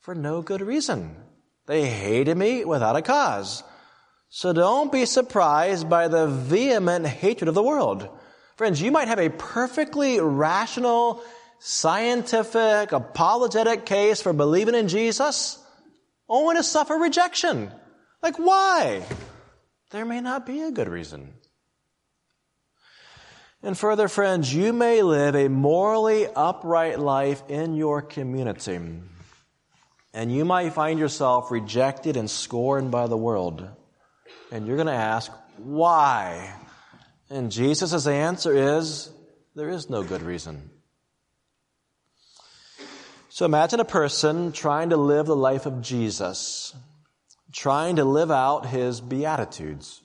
for 0.00 0.14
no 0.14 0.40
good 0.40 0.62
reason. 0.62 1.14
They 1.66 1.86
hated 1.86 2.38
me 2.38 2.64
without 2.64 2.96
a 2.96 3.02
cause. 3.02 3.62
So 4.30 4.54
don't 4.54 4.90
be 4.90 5.04
surprised 5.04 5.90
by 5.90 6.08
the 6.08 6.26
vehement 6.26 7.06
hatred 7.06 7.48
of 7.48 7.54
the 7.54 7.62
world. 7.62 8.08
Friends, 8.56 8.80
you 8.80 8.90
might 8.90 9.08
have 9.08 9.18
a 9.18 9.28
perfectly 9.28 10.20
rational, 10.20 11.22
scientific, 11.58 12.92
apologetic 12.92 13.84
case 13.84 14.22
for 14.22 14.32
believing 14.32 14.74
in 14.74 14.88
Jesus 14.88 15.58
only 16.28 16.56
to 16.56 16.62
suffer 16.62 16.94
rejection. 16.94 17.70
Like, 18.22 18.38
why? 18.38 19.02
There 19.90 20.04
may 20.04 20.20
not 20.20 20.46
be 20.46 20.62
a 20.62 20.70
good 20.70 20.88
reason. 20.88 21.34
And 23.62 23.76
further, 23.76 24.08
friends, 24.08 24.52
you 24.52 24.72
may 24.72 25.02
live 25.02 25.34
a 25.34 25.48
morally 25.48 26.26
upright 26.26 26.98
life 27.00 27.42
in 27.48 27.74
your 27.74 28.02
community. 28.02 28.78
And 30.12 30.32
you 30.32 30.44
might 30.44 30.72
find 30.72 30.98
yourself 30.98 31.50
rejected 31.50 32.16
and 32.16 32.30
scorned 32.30 32.90
by 32.90 33.06
the 33.06 33.16
world. 33.16 33.68
And 34.52 34.66
you're 34.66 34.76
going 34.76 34.86
to 34.86 34.92
ask, 34.92 35.32
why? 35.56 36.54
And 37.28 37.50
Jesus' 37.50 38.06
answer 38.06 38.54
is, 38.54 39.10
there 39.54 39.68
is 39.68 39.90
no 39.90 40.02
good 40.02 40.22
reason. 40.22 40.70
So 43.36 43.44
imagine 43.44 43.80
a 43.80 43.84
person 43.84 44.50
trying 44.52 44.88
to 44.88 44.96
live 44.96 45.26
the 45.26 45.36
life 45.36 45.66
of 45.66 45.82
Jesus, 45.82 46.74
trying 47.52 47.96
to 47.96 48.04
live 48.06 48.30
out 48.30 48.64
his 48.64 49.02
Beatitudes. 49.02 50.00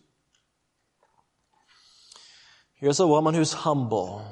Here's 2.74 3.00
a 3.00 3.08
woman 3.08 3.34
who's 3.34 3.54
humble, 3.54 4.26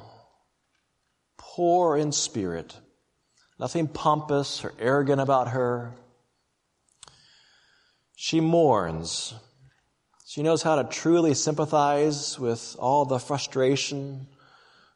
poor 1.38 1.96
in 1.96 2.12
spirit, 2.12 2.78
nothing 3.58 3.88
pompous 3.88 4.66
or 4.66 4.74
arrogant 4.78 5.22
about 5.22 5.52
her. 5.52 5.94
She 8.18 8.42
mourns. 8.42 9.34
She 10.28 10.44
knows 10.44 10.62
how 10.62 10.76
to 10.76 10.84
truly 10.84 11.36
sympathize 11.36 12.38
with 12.38 12.76
all 12.78 13.06
the 13.06 13.20
frustration, 13.20 14.28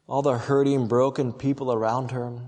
all 0.08 0.22
the 0.22 0.38
hurting, 0.38 0.90
broken 0.90 1.32
people 1.32 1.72
around 1.72 2.12
her. 2.12 2.42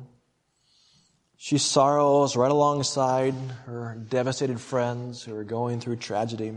She 1.38 1.58
sorrows 1.58 2.36
right 2.36 2.52
alongside 2.52 3.34
her 3.66 3.98
devastated 4.10 4.60
friends 4.60 5.24
who 5.24 5.36
are 5.36 5.44
going 5.44 5.80
through 5.80 5.98
tragedy. 5.98 6.54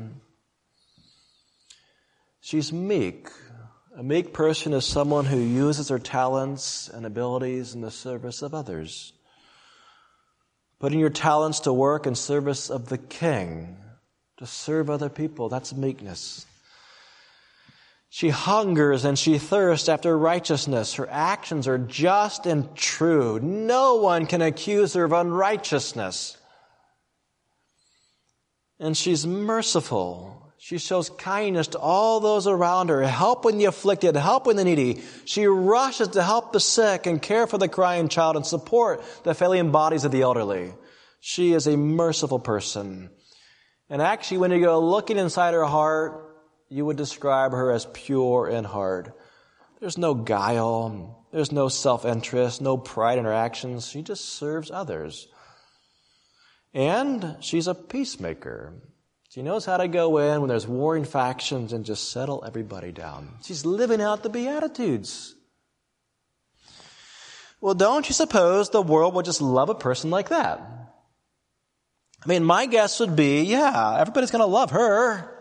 She's 2.40 2.72
meek. 2.72 3.28
A 3.96 4.02
meek 4.02 4.32
person 4.32 4.72
is 4.72 4.86
someone 4.86 5.24
who 5.24 5.38
uses 5.38 5.88
their 5.88 5.98
talents 5.98 6.88
and 6.88 7.04
abilities 7.04 7.74
in 7.74 7.80
the 7.80 7.90
service 7.90 8.42
of 8.42 8.54
others. 8.54 9.12
Putting 10.78 11.00
your 11.00 11.10
talents 11.10 11.60
to 11.60 11.72
work 11.72 12.06
in 12.06 12.14
service 12.14 12.70
of 12.70 12.88
the 12.88 12.98
king, 12.98 13.76
to 14.36 14.46
serve 14.46 14.88
other 14.88 15.08
people, 15.08 15.48
that's 15.48 15.74
meekness. 15.74 16.46
She 18.10 18.30
hungers 18.30 19.04
and 19.04 19.18
she 19.18 19.38
thirsts 19.38 19.88
after 19.88 20.16
righteousness. 20.16 20.94
Her 20.94 21.08
actions 21.10 21.68
are 21.68 21.78
just 21.78 22.46
and 22.46 22.74
true. 22.74 23.38
No 23.40 23.96
one 23.96 24.26
can 24.26 24.40
accuse 24.40 24.94
her 24.94 25.04
of 25.04 25.12
unrighteousness. 25.12 26.38
And 28.80 28.96
she's 28.96 29.26
merciful. 29.26 30.52
She 30.60 30.78
shows 30.78 31.10
kindness 31.10 31.68
to 31.68 31.78
all 31.78 32.18
those 32.20 32.46
around 32.46 32.88
her, 32.88 33.02
helping 33.02 33.58
the 33.58 33.66
afflicted, 33.66 34.16
helping 34.16 34.56
the 34.56 34.64
needy. 34.64 35.02
She 35.24 35.46
rushes 35.46 36.08
to 36.08 36.22
help 36.22 36.52
the 36.52 36.60
sick 36.60 37.06
and 37.06 37.22
care 37.22 37.46
for 37.46 37.58
the 37.58 37.68
crying 37.68 38.08
child 38.08 38.36
and 38.36 38.46
support 38.46 39.02
the 39.22 39.34
failing 39.34 39.70
bodies 39.70 40.04
of 40.04 40.10
the 40.10 40.22
elderly. 40.22 40.72
She 41.20 41.52
is 41.52 41.66
a 41.66 41.76
merciful 41.76 42.38
person. 42.38 43.10
And 43.88 44.02
actually, 44.02 44.38
when 44.38 44.50
you 44.50 44.60
go 44.60 44.80
looking 44.80 45.16
inside 45.16 45.54
her 45.54 45.64
heart, 45.64 46.27
you 46.68 46.84
would 46.84 46.96
describe 46.96 47.52
her 47.52 47.70
as 47.72 47.86
pure 47.92 48.48
in 48.48 48.64
heart. 48.64 49.16
There's 49.80 49.98
no 49.98 50.14
guile, 50.14 51.26
there's 51.32 51.52
no 51.52 51.68
self 51.68 52.04
interest, 52.04 52.60
no 52.60 52.76
pride 52.76 53.18
in 53.18 53.24
her 53.24 53.32
actions. 53.32 53.88
She 53.88 54.02
just 54.02 54.24
serves 54.24 54.70
others. 54.70 55.28
And 56.74 57.36
she's 57.40 57.66
a 57.66 57.74
peacemaker. 57.74 58.74
She 59.30 59.42
knows 59.42 59.64
how 59.64 59.76
to 59.76 59.88
go 59.88 60.18
in 60.18 60.40
when 60.40 60.48
there's 60.48 60.66
warring 60.66 61.04
factions 61.04 61.72
and 61.72 61.84
just 61.84 62.10
settle 62.10 62.42
everybody 62.46 62.92
down. 62.92 63.36
She's 63.42 63.64
living 63.64 64.00
out 64.00 64.22
the 64.22 64.30
Beatitudes. 64.30 65.34
Well, 67.60 67.74
don't 67.74 68.08
you 68.08 68.14
suppose 68.14 68.70
the 68.70 68.82
world 68.82 69.14
would 69.14 69.24
just 69.24 69.42
love 69.42 69.68
a 69.68 69.74
person 69.74 70.10
like 70.10 70.28
that? 70.28 70.60
I 72.24 72.28
mean, 72.28 72.44
my 72.44 72.66
guess 72.66 73.00
would 73.00 73.16
be, 73.16 73.42
yeah, 73.42 73.96
everybody's 73.98 74.30
going 74.30 74.40
to 74.40 74.46
love 74.46 74.70
her. 74.70 75.37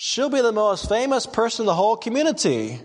She'll 0.00 0.30
be 0.30 0.42
the 0.42 0.52
most 0.52 0.88
famous 0.88 1.26
person 1.26 1.64
in 1.64 1.66
the 1.66 1.74
whole 1.74 1.96
community. 1.96 2.80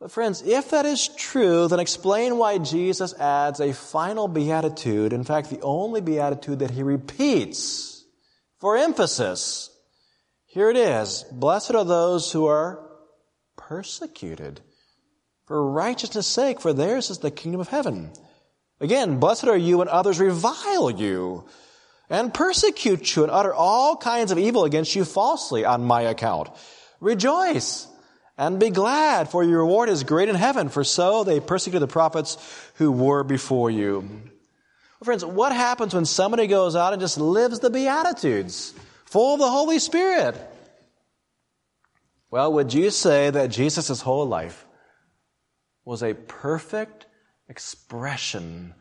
But 0.00 0.10
friends, 0.10 0.40
if 0.40 0.70
that 0.70 0.86
is 0.86 1.08
true, 1.08 1.68
then 1.68 1.78
explain 1.78 2.38
why 2.38 2.56
Jesus 2.56 3.12
adds 3.12 3.60
a 3.60 3.74
final 3.74 4.28
beatitude, 4.28 5.12
in 5.12 5.24
fact, 5.24 5.50
the 5.50 5.60
only 5.60 6.00
beatitude 6.00 6.60
that 6.60 6.70
he 6.70 6.82
repeats 6.82 8.02
for 8.58 8.78
emphasis. 8.78 9.68
Here 10.46 10.70
it 10.70 10.78
is. 10.78 11.26
Blessed 11.30 11.74
are 11.74 11.84
those 11.84 12.32
who 12.32 12.46
are 12.46 12.88
persecuted 13.58 14.62
for 15.44 15.70
righteousness' 15.70 16.26
sake, 16.26 16.62
for 16.62 16.72
theirs 16.72 17.10
is 17.10 17.18
the 17.18 17.30
kingdom 17.30 17.60
of 17.60 17.68
heaven. 17.68 18.10
Again, 18.80 19.20
blessed 19.20 19.48
are 19.48 19.56
you 19.58 19.76
when 19.76 19.88
others 19.88 20.18
revile 20.18 20.90
you 20.90 21.44
and 22.10 22.32
persecute 22.32 23.14
you 23.14 23.22
and 23.22 23.32
utter 23.32 23.52
all 23.52 23.96
kinds 23.96 24.30
of 24.30 24.38
evil 24.38 24.64
against 24.64 24.94
you 24.94 25.04
falsely 25.04 25.64
on 25.64 25.84
my 25.84 26.02
account. 26.02 26.48
Rejoice 27.00 27.86
and 28.36 28.60
be 28.60 28.70
glad, 28.70 29.28
for 29.30 29.42
your 29.42 29.58
reward 29.58 29.88
is 29.88 30.04
great 30.04 30.28
in 30.28 30.36
heaven, 30.36 30.68
for 30.68 30.84
so 30.84 31.24
they 31.24 31.40
persecuted 31.40 31.82
the 31.82 31.92
prophets 31.92 32.38
who 32.74 32.92
were 32.92 33.24
before 33.24 33.70
you. 33.70 34.00
Well, 34.00 35.04
friends, 35.04 35.24
what 35.24 35.52
happens 35.52 35.94
when 35.94 36.04
somebody 36.04 36.46
goes 36.46 36.76
out 36.76 36.92
and 36.92 37.00
just 37.00 37.18
lives 37.18 37.60
the 37.60 37.70
Beatitudes, 37.70 38.74
full 39.04 39.34
of 39.34 39.40
the 39.40 39.50
Holy 39.50 39.78
Spirit? 39.78 40.36
Well, 42.30 42.52
would 42.52 42.74
you 42.74 42.90
say 42.90 43.30
that 43.30 43.50
Jesus' 43.50 44.00
whole 44.00 44.26
life 44.26 44.66
was 45.84 46.02
a 46.02 46.14
perfect 46.14 47.06
expression 47.48 48.74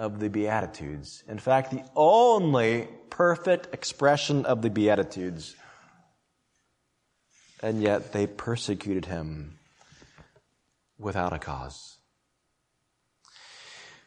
of 0.00 0.18
the 0.18 0.30
Beatitudes? 0.30 1.22
In 1.28 1.38
fact, 1.38 1.70
the 1.70 1.84
only 1.94 2.88
perfect 3.10 3.74
expression 3.74 4.46
of 4.46 4.62
the 4.62 4.70
Beatitudes. 4.70 5.54
And 7.62 7.82
yet 7.82 8.12
they 8.12 8.26
persecuted 8.26 9.04
him 9.04 9.58
without 10.98 11.34
a 11.34 11.38
cause. 11.38 11.98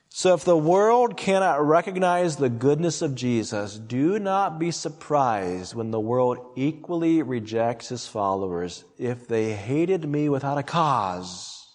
So 0.09 0.33
if 0.33 0.43
the 0.43 0.57
world 0.57 1.17
cannot 1.17 1.65
recognize 1.65 2.35
the 2.35 2.49
goodness 2.49 3.01
of 3.01 3.15
Jesus, 3.15 3.77
do 3.77 4.19
not 4.19 4.59
be 4.59 4.71
surprised 4.71 5.75
when 5.75 5.91
the 5.91 5.99
world 5.99 6.37
equally 6.55 7.21
rejects 7.21 7.89
his 7.89 8.07
followers. 8.07 8.83
If 8.97 9.27
they 9.27 9.53
hated 9.53 10.07
me 10.07 10.29
without 10.29 10.57
a 10.57 10.63
cause, 10.63 11.67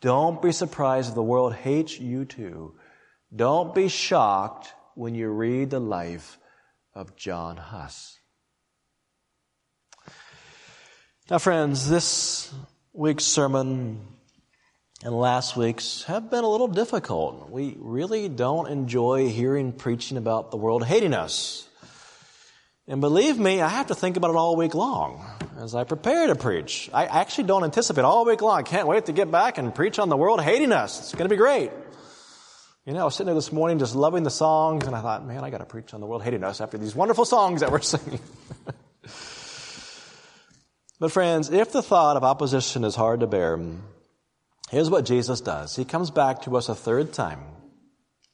don't 0.00 0.40
be 0.40 0.52
surprised 0.52 1.10
if 1.10 1.14
the 1.16 1.22
world 1.22 1.54
hates 1.54 1.98
you 1.98 2.24
too. 2.24 2.74
Don't 3.34 3.74
be 3.74 3.88
shocked 3.88 4.72
when 4.94 5.14
you 5.14 5.28
read 5.28 5.70
the 5.70 5.80
life 5.80 6.38
of 6.94 7.14
John 7.14 7.56
Huss. 7.56 8.18
Now, 11.30 11.38
friends, 11.38 11.90
this 11.90 12.52
week's 12.94 13.24
sermon 13.24 14.00
and 15.04 15.14
last 15.14 15.56
week's 15.56 16.04
have 16.04 16.30
been 16.30 16.42
a 16.42 16.48
little 16.48 16.68
difficult. 16.68 17.50
We 17.50 17.76
really 17.78 18.30
don't 18.30 18.66
enjoy 18.66 19.28
hearing 19.28 19.72
preaching 19.72 20.16
about 20.16 20.50
the 20.50 20.56
world 20.56 20.84
hating 20.84 21.12
us. 21.12 21.68
And 22.86 23.02
believe 23.02 23.38
me, 23.38 23.60
I 23.60 23.68
have 23.68 23.88
to 23.88 23.94
think 23.94 24.16
about 24.16 24.30
it 24.30 24.36
all 24.36 24.56
week 24.56 24.74
long 24.74 25.22
as 25.60 25.74
I 25.74 25.84
prepare 25.84 26.28
to 26.28 26.34
preach. 26.34 26.88
I 26.94 27.04
actually 27.04 27.44
don't 27.44 27.62
anticipate 27.62 28.06
all 28.06 28.24
week 28.24 28.40
long. 28.40 28.58
I 28.58 28.62
can't 28.62 28.88
wait 28.88 29.04
to 29.06 29.12
get 29.12 29.30
back 29.30 29.58
and 29.58 29.74
preach 29.74 29.98
on 29.98 30.08
the 30.08 30.16
world 30.16 30.40
hating 30.40 30.72
us. 30.72 30.98
It's 30.98 31.12
going 31.12 31.28
to 31.28 31.28
be 31.28 31.36
great. 31.36 31.70
You 32.88 32.94
know, 32.94 33.02
I 33.02 33.04
was 33.04 33.16
sitting 33.16 33.26
there 33.26 33.34
this 33.34 33.52
morning 33.52 33.78
just 33.78 33.94
loving 33.94 34.22
the 34.22 34.30
songs, 34.30 34.86
and 34.86 34.96
I 34.96 35.02
thought, 35.02 35.22
man, 35.22 35.44
I 35.44 35.50
got 35.50 35.58
to 35.58 35.66
preach 35.66 35.92
on 35.92 36.00
the 36.00 36.06
world 36.06 36.22
hating 36.22 36.42
us 36.42 36.62
after 36.62 36.78
these 36.78 36.94
wonderful 36.94 37.26
songs 37.26 37.60
that 37.60 37.70
we're 37.70 37.80
singing. 37.82 38.18
but 40.98 41.12
friends, 41.12 41.50
if 41.50 41.70
the 41.70 41.82
thought 41.82 42.16
of 42.16 42.24
opposition 42.24 42.84
is 42.84 42.94
hard 42.94 43.20
to 43.20 43.26
bear, 43.26 43.60
Here's 44.70 44.88
what 44.88 45.04
Jesus 45.04 45.42
does. 45.42 45.76
He 45.76 45.84
comes 45.84 46.10
back 46.10 46.40
to 46.42 46.56
us 46.56 46.70
a 46.70 46.74
third 46.74 47.12
time 47.12 47.40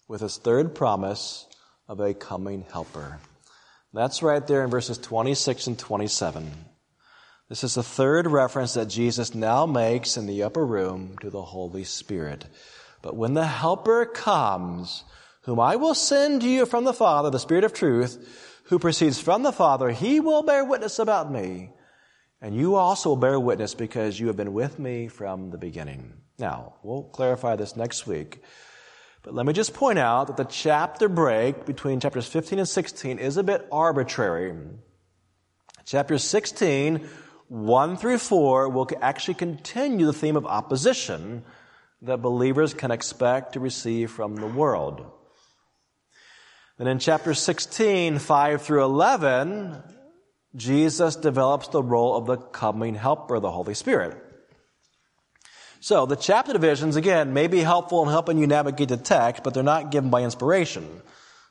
with 0.07 0.21
his 0.21 0.37
third 0.37 0.73
promise 0.73 1.49
of 1.89 1.99
a 1.99 2.15
coming 2.15 2.65
helper. 2.73 3.19
That's 3.93 4.23
right 4.23 4.47
there 4.47 4.63
in 4.63 4.71
verses 4.71 4.99
26 4.99 5.67
and 5.67 5.77
27. 5.77 6.49
This 7.49 7.65
is 7.65 7.75
the 7.75 7.83
third 7.83 8.29
reference 8.29 8.75
that 8.75 8.87
Jesus 8.87 9.35
now 9.35 9.67
makes 9.67 10.17
in 10.17 10.27
the 10.27 10.45
upper 10.45 10.65
room 10.65 11.19
to 11.23 11.31
the 11.31 11.43
Holy 11.43 11.83
Spirit. 11.83 12.47
But 13.05 13.17
when 13.17 13.35
the 13.35 13.47
helper 13.47 14.07
comes, 14.07 15.05
whom 15.43 15.61
I 15.61 15.77
will 15.77 15.95
send 15.95 16.41
to 16.41 16.49
you 16.49 16.65
from 16.65 16.85
the 16.85 16.95
Father, 16.95 17.29
the 17.29 17.39
Spirit 17.39 17.63
of 17.63 17.75
truth, 17.75 18.63
who 18.65 18.79
proceeds 18.79 19.21
from 19.21 19.43
the 19.43 19.53
Father, 19.53 19.91
he 19.91 20.21
will 20.21 20.43
bear 20.43 20.65
witness 20.65 20.99
about 20.99 21.31
me. 21.31 21.71
And 22.41 22.57
you 22.57 22.77
also 22.77 23.11
will 23.11 23.17
bear 23.17 23.39
witness 23.39 23.75
because 23.75 24.19
you 24.19 24.29
have 24.29 24.39
been 24.39 24.55
with 24.55 24.79
me 24.79 25.09
from 25.09 25.51
the 25.51 25.59
beginning. 25.59 26.15
Now, 26.39 26.77
we'll 26.83 27.03
clarify 27.03 27.57
this 27.57 27.77
next 27.77 28.07
week. 28.07 28.43
But 29.23 29.35
let 29.35 29.45
me 29.45 29.53
just 29.53 29.75
point 29.75 29.99
out 29.99 30.29
that 30.29 30.39
the 30.39 30.45
chapter 30.45 31.11
break 31.11 31.67
between 31.67 32.01
chapters 32.01 32.27
15 32.27 32.59
and 32.59 32.69
16 32.69 33.19
is 33.19 33.37
a 33.37 33.43
bit 33.43 33.69
arbitrary. 33.71 34.55
Chapter 35.85 36.17
16, 36.17 37.07
1 37.49 37.97
through 37.99 38.19
4, 38.19 38.71
will 38.71 38.89
actually 39.03 39.35
continue 39.35 40.07
the 40.07 40.15
theme 40.15 40.37
of 40.37 40.47
opposition 40.47 41.45
that 42.03 42.23
believers 42.23 42.75
can 42.75 42.91
expect 42.91 43.55
to 43.55 43.61
receive 43.61 44.11
from 44.11 44.37
the 44.37 44.47
world. 44.47 45.05
Then 46.79 46.87
in 46.89 46.99
chapter 46.99 47.35
16, 47.35 48.19
5 48.19 48.63
through 48.63 48.85
11, 48.85 49.83
Jesus 50.57 51.17
develops 51.17 51.69
the 51.69 51.83
role 51.83 52.17
of 52.17 52.27
the 52.27 52.37
coming 52.37 52.95
helper, 52.95 53.41
the 53.41 53.51
Holy 53.51 53.75
Spirit. 53.75 54.17
So 55.81 56.07
the 56.07 56.17
chapter 56.17 56.53
divisions, 56.53 56.97
again, 56.97 57.33
may 57.35 57.47
be 57.47 57.61
helpful 57.61 58.03
in 58.03 58.09
helping 58.09 58.39
you 58.39 58.47
navigate 58.47 58.89
the 58.89 58.97
text, 58.97 59.43
but 59.43 59.55
they're 59.55 59.63
not 59.63 59.91
given 59.91 60.11
by 60.11 60.23
inspiration. 60.23 61.03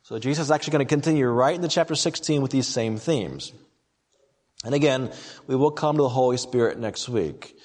So 0.04 0.20
Jesus 0.20 0.48
is 0.48 0.52
actually 0.52 0.72
going 0.72 0.86
to 0.86 0.90
continue 0.90 1.28
right 1.28 1.56
into 1.56 1.68
chapter 1.68 1.96
16 1.96 2.42
with 2.42 2.52
these 2.52 2.68
same 2.68 2.98
themes. 2.98 3.54
And 4.66 4.74
again, 4.74 5.12
we 5.48 5.56
will 5.56 5.72
come 5.72 5.98
to 5.98 6.02
the 6.02 6.10
Holy 6.10 6.38
Spirit 6.38 6.80
next 6.80 7.08
week. 7.08 7.56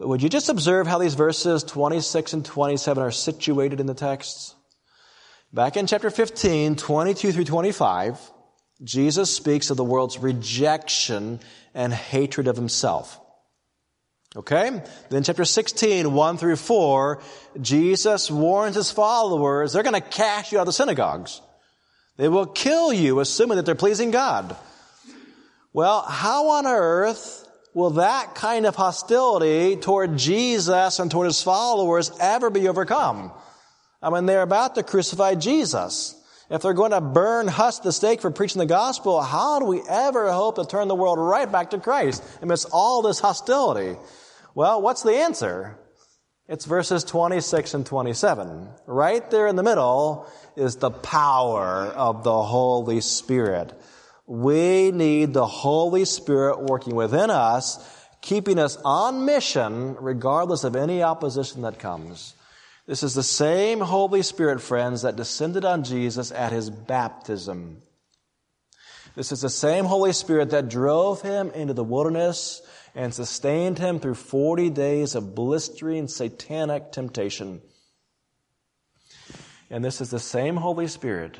But 0.00 0.08
would 0.08 0.22
you 0.22 0.30
just 0.30 0.48
observe 0.48 0.86
how 0.86 0.96
these 0.96 1.12
verses 1.12 1.62
26 1.62 2.32
and 2.32 2.42
27 2.42 3.02
are 3.02 3.10
situated 3.10 3.80
in 3.80 3.86
the 3.86 3.92
text? 3.92 4.54
Back 5.52 5.76
in 5.76 5.86
chapter 5.86 6.08
15, 6.08 6.76
22 6.76 7.32
through 7.32 7.44
25, 7.44 8.18
Jesus 8.82 9.30
speaks 9.30 9.68
of 9.68 9.76
the 9.76 9.84
world's 9.84 10.16
rejection 10.16 11.38
and 11.74 11.92
hatred 11.92 12.48
of 12.48 12.56
himself. 12.56 13.20
Okay? 14.34 14.82
Then 15.10 15.22
chapter 15.22 15.44
16, 15.44 16.10
1 16.14 16.36
through 16.38 16.56
4, 16.56 17.20
Jesus 17.60 18.30
warns 18.30 18.76
his 18.76 18.90
followers, 18.90 19.74
they're 19.74 19.82
going 19.82 20.00
to 20.00 20.00
cast 20.00 20.50
you 20.50 20.56
out 20.56 20.62
of 20.62 20.66
the 20.66 20.72
synagogues. 20.72 21.42
They 22.16 22.28
will 22.30 22.46
kill 22.46 22.90
you, 22.90 23.20
assuming 23.20 23.56
that 23.56 23.66
they're 23.66 23.74
pleasing 23.74 24.12
God. 24.12 24.56
Well, 25.74 26.00
how 26.00 26.52
on 26.52 26.66
earth 26.66 27.46
will 27.74 27.90
that 27.90 28.34
kind 28.34 28.66
of 28.66 28.76
hostility 28.76 29.76
toward 29.76 30.16
Jesus 30.16 30.98
and 30.98 31.10
toward 31.10 31.26
his 31.26 31.42
followers 31.42 32.10
ever 32.20 32.50
be 32.50 32.68
overcome? 32.68 33.32
I 34.02 34.10
mean, 34.10 34.26
they're 34.26 34.42
about 34.42 34.74
to 34.76 34.82
crucify 34.82 35.34
Jesus. 35.34 36.16
If 36.50 36.62
they're 36.62 36.72
going 36.72 36.90
to 36.90 37.00
burn 37.00 37.46
Huss 37.46 37.78
the 37.78 37.92
stake 37.92 38.20
for 38.20 38.30
preaching 38.30 38.58
the 38.58 38.66
gospel, 38.66 39.20
how 39.20 39.60
do 39.60 39.66
we 39.66 39.82
ever 39.88 40.32
hope 40.32 40.56
to 40.56 40.66
turn 40.66 40.88
the 40.88 40.96
world 40.96 41.18
right 41.18 41.50
back 41.50 41.70
to 41.70 41.78
Christ 41.78 42.24
amidst 42.42 42.68
all 42.72 43.02
this 43.02 43.20
hostility? 43.20 43.96
Well, 44.54 44.82
what's 44.82 45.02
the 45.02 45.14
answer? 45.14 45.78
It's 46.48 46.64
verses 46.64 47.04
26 47.04 47.74
and 47.74 47.86
27. 47.86 48.68
Right 48.86 49.30
there 49.30 49.46
in 49.46 49.54
the 49.54 49.62
middle 49.62 50.26
is 50.56 50.76
the 50.76 50.90
power 50.90 51.86
of 51.86 52.24
the 52.24 52.42
Holy 52.42 53.00
Spirit. 53.00 53.72
We 54.30 54.92
need 54.92 55.32
the 55.32 55.44
Holy 55.44 56.04
Spirit 56.04 56.60
working 56.60 56.94
within 56.94 57.30
us, 57.30 57.84
keeping 58.20 58.60
us 58.60 58.78
on 58.84 59.24
mission 59.24 59.96
regardless 59.98 60.62
of 60.62 60.76
any 60.76 61.02
opposition 61.02 61.62
that 61.62 61.80
comes. 61.80 62.34
This 62.86 63.02
is 63.02 63.14
the 63.14 63.24
same 63.24 63.80
Holy 63.80 64.22
Spirit, 64.22 64.62
friends, 64.62 65.02
that 65.02 65.16
descended 65.16 65.64
on 65.64 65.82
Jesus 65.82 66.30
at 66.30 66.52
his 66.52 66.70
baptism. 66.70 67.82
This 69.16 69.32
is 69.32 69.40
the 69.40 69.50
same 69.50 69.86
Holy 69.86 70.12
Spirit 70.12 70.50
that 70.50 70.68
drove 70.68 71.22
him 71.22 71.50
into 71.50 71.74
the 71.74 71.82
wilderness 71.82 72.62
and 72.94 73.12
sustained 73.12 73.80
him 73.80 73.98
through 73.98 74.14
40 74.14 74.70
days 74.70 75.16
of 75.16 75.34
blistering 75.34 76.06
satanic 76.06 76.92
temptation. 76.92 77.62
And 79.70 79.84
this 79.84 80.00
is 80.00 80.10
the 80.10 80.20
same 80.20 80.54
Holy 80.54 80.86
Spirit 80.86 81.36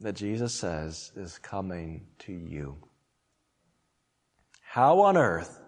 that 0.00 0.14
Jesus 0.14 0.54
says 0.54 1.12
is 1.16 1.38
coming 1.38 2.06
to 2.20 2.32
you. 2.32 2.76
How 4.62 5.00
on 5.00 5.16
earth 5.16 5.60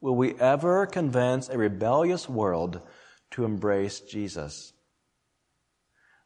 will 0.00 0.16
we 0.16 0.34
ever 0.34 0.86
convince 0.86 1.48
a 1.48 1.56
rebellious 1.56 2.28
world 2.28 2.80
to 3.32 3.44
embrace 3.44 4.00
Jesus? 4.00 4.72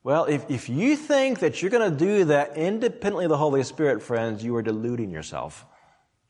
Well, 0.03 0.25
if, 0.25 0.51
if 0.51 0.69
you 0.69 0.97
think 0.97 1.41
that 1.41 1.61
you're 1.61 1.71
going 1.71 1.91
to 1.91 2.05
do 2.05 2.25
that 2.27 2.57
independently 2.57 3.27
of 3.27 3.29
the 3.29 3.37
Holy 3.37 3.63
Spirit, 3.63 4.03
friends, 4.03 4.43
you 4.43 4.57
are 4.57 4.63
deluding 4.63 5.11
yourself. 5.11 5.67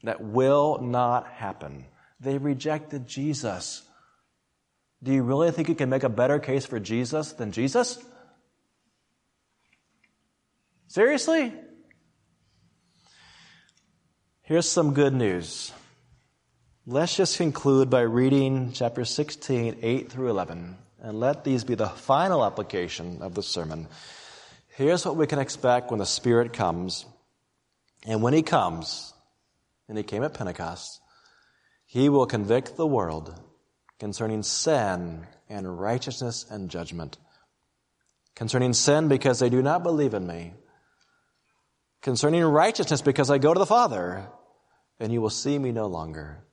That 0.02 0.20
will 0.20 0.78
not 0.80 1.28
happen. 1.28 1.86
They 2.18 2.38
rejected 2.38 3.06
Jesus. 3.06 3.82
Do 5.02 5.12
you 5.12 5.22
really 5.22 5.50
think 5.50 5.68
you 5.68 5.74
can 5.74 5.88
make 5.88 6.02
a 6.02 6.08
better 6.08 6.38
case 6.38 6.66
for 6.66 6.80
Jesus 6.80 7.32
than 7.32 7.52
Jesus? 7.52 8.02
Seriously? 10.90 11.52
Here's 14.42 14.68
some 14.68 14.92
good 14.92 15.14
news. 15.14 15.70
Let's 16.84 17.14
just 17.14 17.36
conclude 17.36 17.90
by 17.90 18.00
reading 18.00 18.72
chapter 18.72 19.04
16, 19.04 19.76
8 19.80 20.10
through 20.10 20.30
11, 20.30 20.76
and 21.00 21.20
let 21.20 21.44
these 21.44 21.62
be 21.62 21.76
the 21.76 21.86
final 21.86 22.44
application 22.44 23.22
of 23.22 23.36
the 23.36 23.42
sermon. 23.44 23.86
Here's 24.74 25.06
what 25.06 25.14
we 25.14 25.28
can 25.28 25.38
expect 25.38 25.92
when 25.92 26.00
the 26.00 26.06
Spirit 26.06 26.52
comes. 26.52 27.06
And 28.04 28.20
when 28.20 28.34
He 28.34 28.42
comes, 28.42 29.14
and 29.88 29.96
he 29.96 30.02
came 30.02 30.24
at 30.24 30.34
Pentecost, 30.34 31.00
he 31.86 32.08
will 32.08 32.26
convict 32.26 32.76
the 32.76 32.84
world 32.84 33.32
concerning 34.00 34.42
sin 34.42 35.24
and 35.48 35.80
righteousness 35.80 36.44
and 36.50 36.68
judgment. 36.68 37.16
Concerning 38.34 38.72
sin 38.72 39.06
because 39.06 39.38
they 39.38 39.50
do 39.50 39.62
not 39.62 39.84
believe 39.84 40.14
in 40.14 40.26
me. 40.26 40.54
Concerning 42.02 42.42
righteousness 42.44 43.02
because 43.02 43.30
I 43.30 43.38
go 43.38 43.52
to 43.52 43.58
the 43.58 43.66
Father 43.66 44.26
and 44.98 45.12
you 45.12 45.20
will 45.20 45.30
see 45.30 45.58
me 45.58 45.72
no 45.72 45.86
longer. 45.86 46.44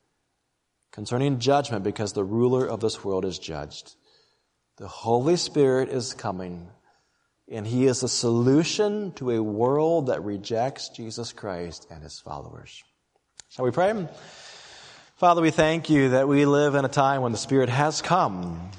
concerning 0.97 1.37
judgment 1.37 1.83
because 1.83 2.13
the 2.13 2.23
ruler 2.23 2.65
of 2.65 2.79
this 2.79 3.03
world 3.03 3.23
is 3.23 3.37
judged. 3.37 3.95
The 4.77 4.87
Holy 4.87 5.35
Spirit 5.35 5.89
is 5.89 6.15
coming, 6.15 6.69
and 7.47 7.67
He 7.67 7.85
is 7.85 8.01
the 8.01 8.07
solution 8.07 9.11
to 9.13 9.29
a 9.29 9.43
world 9.43 10.07
that 10.07 10.23
rejects 10.23 10.89
Jesus 10.89 11.33
Christ 11.33 11.85
and 11.91 12.01
His 12.01 12.19
followers. 12.19 12.83
Shall 13.49 13.65
we 13.65 13.69
pray? 13.69 14.07
Father, 15.17 15.41
we 15.43 15.51
thank 15.51 15.87
you 15.87 16.09
that 16.09 16.27
we 16.27 16.47
live 16.47 16.73
in 16.73 16.83
a 16.83 16.89
time 16.89 17.21
when 17.21 17.31
the 17.31 17.37
Spirit 17.37 17.69
has 17.69 18.01
come. 18.01 18.71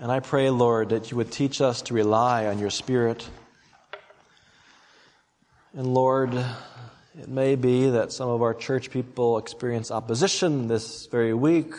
And 0.00 0.10
I 0.10 0.20
pray, 0.20 0.48
Lord, 0.48 0.88
that 0.88 1.10
you 1.10 1.18
would 1.18 1.30
teach 1.30 1.60
us 1.60 1.82
to 1.82 1.94
rely 1.94 2.46
on 2.46 2.58
your 2.58 2.70
Spirit. 2.70 3.28
And 5.74 5.94
Lord, 5.94 6.34
it 6.34 7.28
may 7.28 7.56
be 7.56 7.88
that 7.88 8.12
some 8.12 8.28
of 8.28 8.42
our 8.42 8.52
church 8.52 8.90
people 8.90 9.38
experience 9.38 9.90
opposition 9.90 10.68
this 10.68 11.06
very 11.06 11.32
week, 11.32 11.72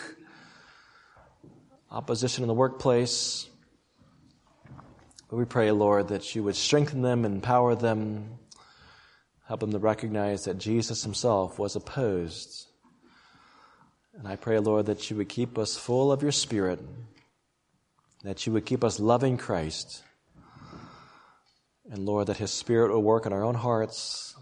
opposition 1.92 2.44
in 2.44 2.48
the 2.48 2.56
workplace. 2.56 3.48
But 5.30 5.38
we 5.38 5.46
pray, 5.46 5.70
Lord, 5.70 6.08
that 6.08 6.34
you 6.34 6.42
would 6.42 6.56
strengthen 6.56 7.04
them, 7.04 7.24
empower 7.24 7.76
them, 7.76 8.40
help 9.46 9.60
them 9.60 9.72
to 9.74 9.80
recognize 9.80 10.46
that 10.46 10.58
Jesus 10.58 11.04
himself 11.04 11.60
was 11.60 11.76
opposed. 11.76 12.66
And 14.18 14.28
I 14.28 14.38
pray, 14.38 14.58
Lord, 14.58 14.88
that 14.88 15.12
you 15.12 15.18
would 15.18 15.30
keep 15.30 15.56
us 15.60 15.78
full 15.78 16.12
of 16.12 16.24
your 16.24 16.32
Spirit, 16.32 16.80
that 18.24 18.48
you 18.48 18.54
would 18.54 18.66
keep 18.66 18.84
us 18.84 19.00
loving 19.00 19.38
Christ. 19.38 20.02
And 21.90 22.06
Lord, 22.06 22.28
that 22.28 22.38
his 22.38 22.52
Spirit 22.52 22.92
will 22.92 23.04
work 23.04 23.26
in 23.26 23.34
our 23.34 23.44
own 23.44 23.56
hearts 23.56 24.36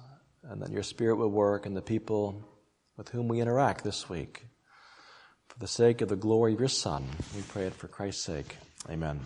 and 0.44 0.62
that 0.62 0.72
your 0.72 0.84
Spirit 0.84 1.16
will 1.16 1.30
work 1.30 1.66
in 1.66 1.74
the 1.74 1.82
people 1.82 2.44
with 2.98 3.10
whom 3.10 3.28
we 3.28 3.42
interact 3.42 3.84
this 3.84 4.10
week. 4.10 4.46
For 5.48 5.60
the 5.60 5.68
sake 5.68 6.02
of 6.02 6.10
the 6.10 6.16
glory 6.16 6.54
of 6.54 6.60
your 6.60 6.70
Son, 6.70 7.08
we 7.36 7.42
pray 7.42 7.64
it 7.64 7.74
for 7.74 7.88
Christ's 7.88 8.24
sake. 8.24 8.56
Amen. 8.89 9.20